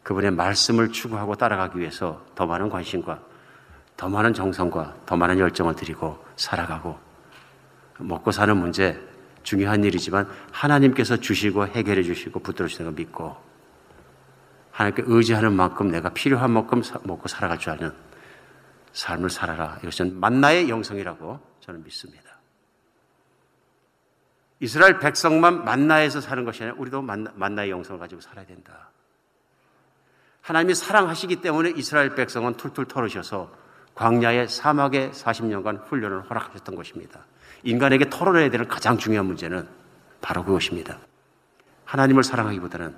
[0.03, 3.19] 그분의 말씀을 추구하고 따라가기 위해서 더 많은 관심과
[3.95, 6.97] 더 많은 정성과 더 많은 열정을 드리고 살아가고
[7.99, 8.99] 먹고 사는 문제
[9.43, 13.35] 중요한 일이지만 하나님께서 주시고 해결해 주시고 붙들어 주시는 걸 믿고
[14.71, 17.93] 하나님께 의지하는 만큼 내가 필요한 만큼 먹고 살아갈 줄 아는
[18.93, 19.77] 삶을 살아라.
[19.81, 22.23] 이것은 만나의 영성이라고 저는 믿습니다.
[24.59, 28.89] 이스라엘 백성만 만나에서 사는 것이 아니라 우리도 만나, 의 영성을 가지고 살아야 된다.
[30.43, 33.49] 하나님이 사랑하시기 때문에 이스라엘 백성은 툴툴 털으셔서
[33.95, 37.21] 광야의 사막에 40년간 훈련을 허락하셨던 것입니다.
[37.63, 39.65] 인간에게 털어내야 되는 가장 중요한 문제는
[40.21, 40.97] 바로 그것입니다.
[41.85, 42.93] 하나님을 사랑하기보다는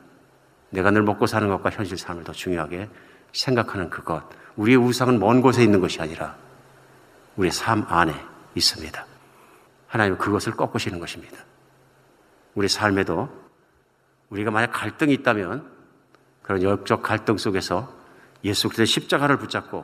[0.72, 2.90] 내가 늘 먹고 사는 것과 현실 삶을 더 중요하게
[3.32, 4.24] 생각하는 그것.
[4.56, 6.36] 우리의 우상은 먼 곳에 있는 것이 아니라
[7.36, 8.16] 우리의 삶 안에
[8.56, 9.06] 있습니다.
[9.88, 11.38] 하나님은 그것을 꺾으시는 것입니다.
[12.56, 13.30] 우리 삶에도
[14.30, 15.75] 우리가 만약 갈등이 있다면
[16.46, 17.92] 그런 역적 갈등 속에서
[18.44, 19.84] 예수 그리스도의 십자가를 붙잡고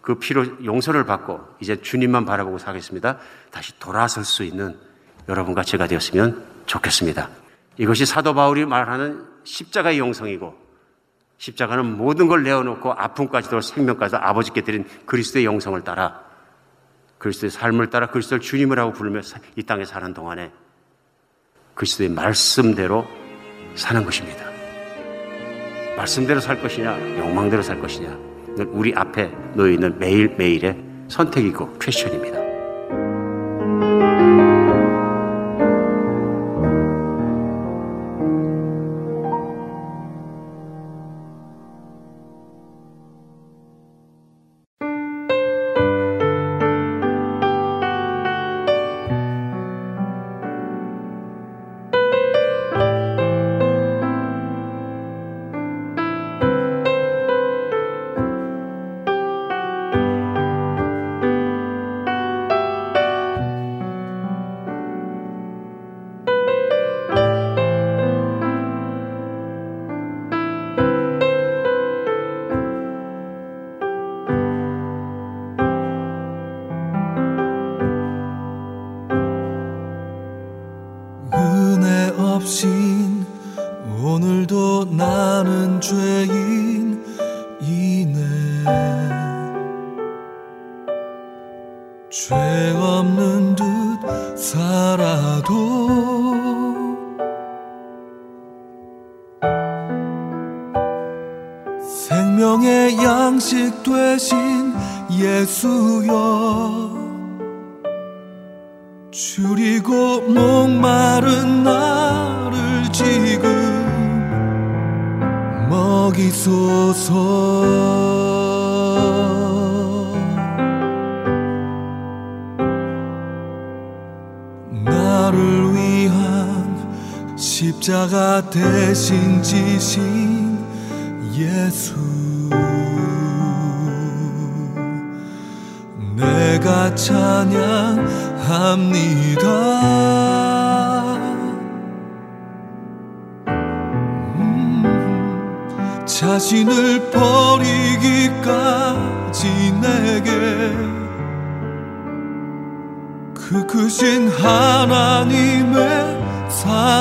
[0.00, 3.18] 그 피로 용서를 받고 이제 주님만 바라보고 사겠습니다.
[3.50, 4.78] 다시 돌아설 수 있는
[5.28, 7.30] 여러분과 제가 되었으면 좋겠습니다.
[7.78, 10.56] 이것이 사도 바울이 말하는 십자가의 용성이고
[11.38, 16.22] 십자가는 모든 걸 내어놓고 아픔까지도 생명까지도 아버지께 드린 그리스도의 영성을 따라
[17.18, 19.20] 그리스도의 삶을 따라 그리스도를 주님이라고 부르며
[19.56, 20.52] 이 땅에 사는 동안에
[21.74, 23.04] 그리스도의 말씀대로
[23.74, 24.51] 사는 것입니다.
[25.96, 28.16] 말씀대로 살 것이냐, 욕망대로 살 것이냐,
[28.72, 30.76] 우리 앞에 놓여 있는 매일매일의
[31.08, 32.41] 선택이고 퀘션입니다.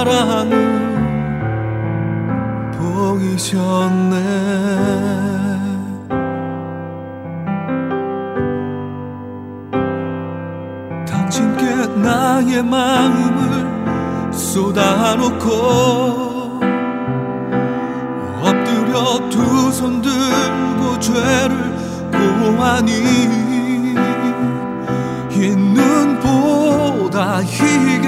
[0.03, 0.49] 나라는
[2.71, 4.15] 보이셨네.
[11.07, 11.65] 당신께
[12.01, 15.49] 나의 마음을 쏟아놓고
[18.43, 21.55] 엎드려 두 손 들고 죄를
[22.11, 22.91] 고하니
[25.31, 28.07] 이 눈보다 이게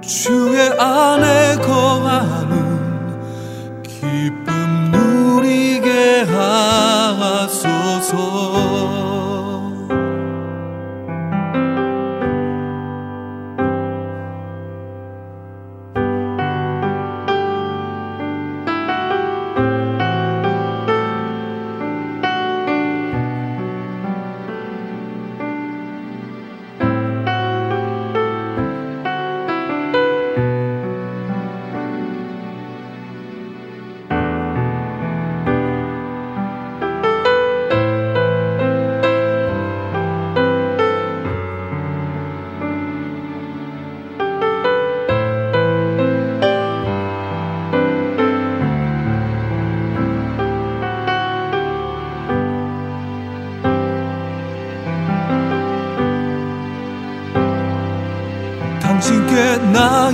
[0.00, 2.56] 주의 안에 거하는
[3.82, 4.57] 기쁨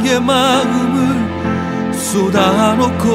[0.05, 3.07] 나의 마음을 쏟아놓고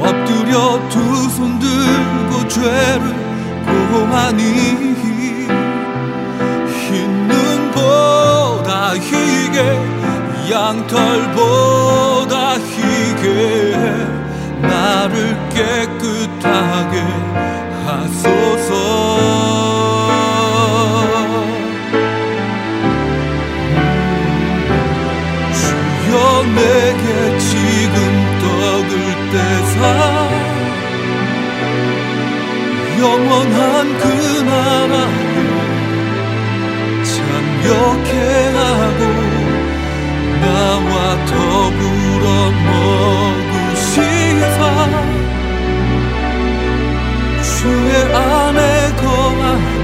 [0.00, 3.02] 엎드려 두 손 들고 죄를
[3.66, 4.42] 고하니
[6.88, 9.58] 흰 눈보다 희게
[10.50, 13.76] 양털보다 희게
[14.62, 16.94] 나를 깨끗하게
[17.84, 19.55] 하소서
[29.76, 29.82] 사
[32.98, 34.04] 영원한 그
[34.48, 35.26] 나라에
[37.04, 38.10] 참여케
[38.56, 39.00] 하고
[40.40, 40.92] 나와
[41.26, 42.24] 더불어
[42.66, 44.60] 먹으시사
[47.42, 48.60] 주의 안에
[48.96, 49.76] 거하는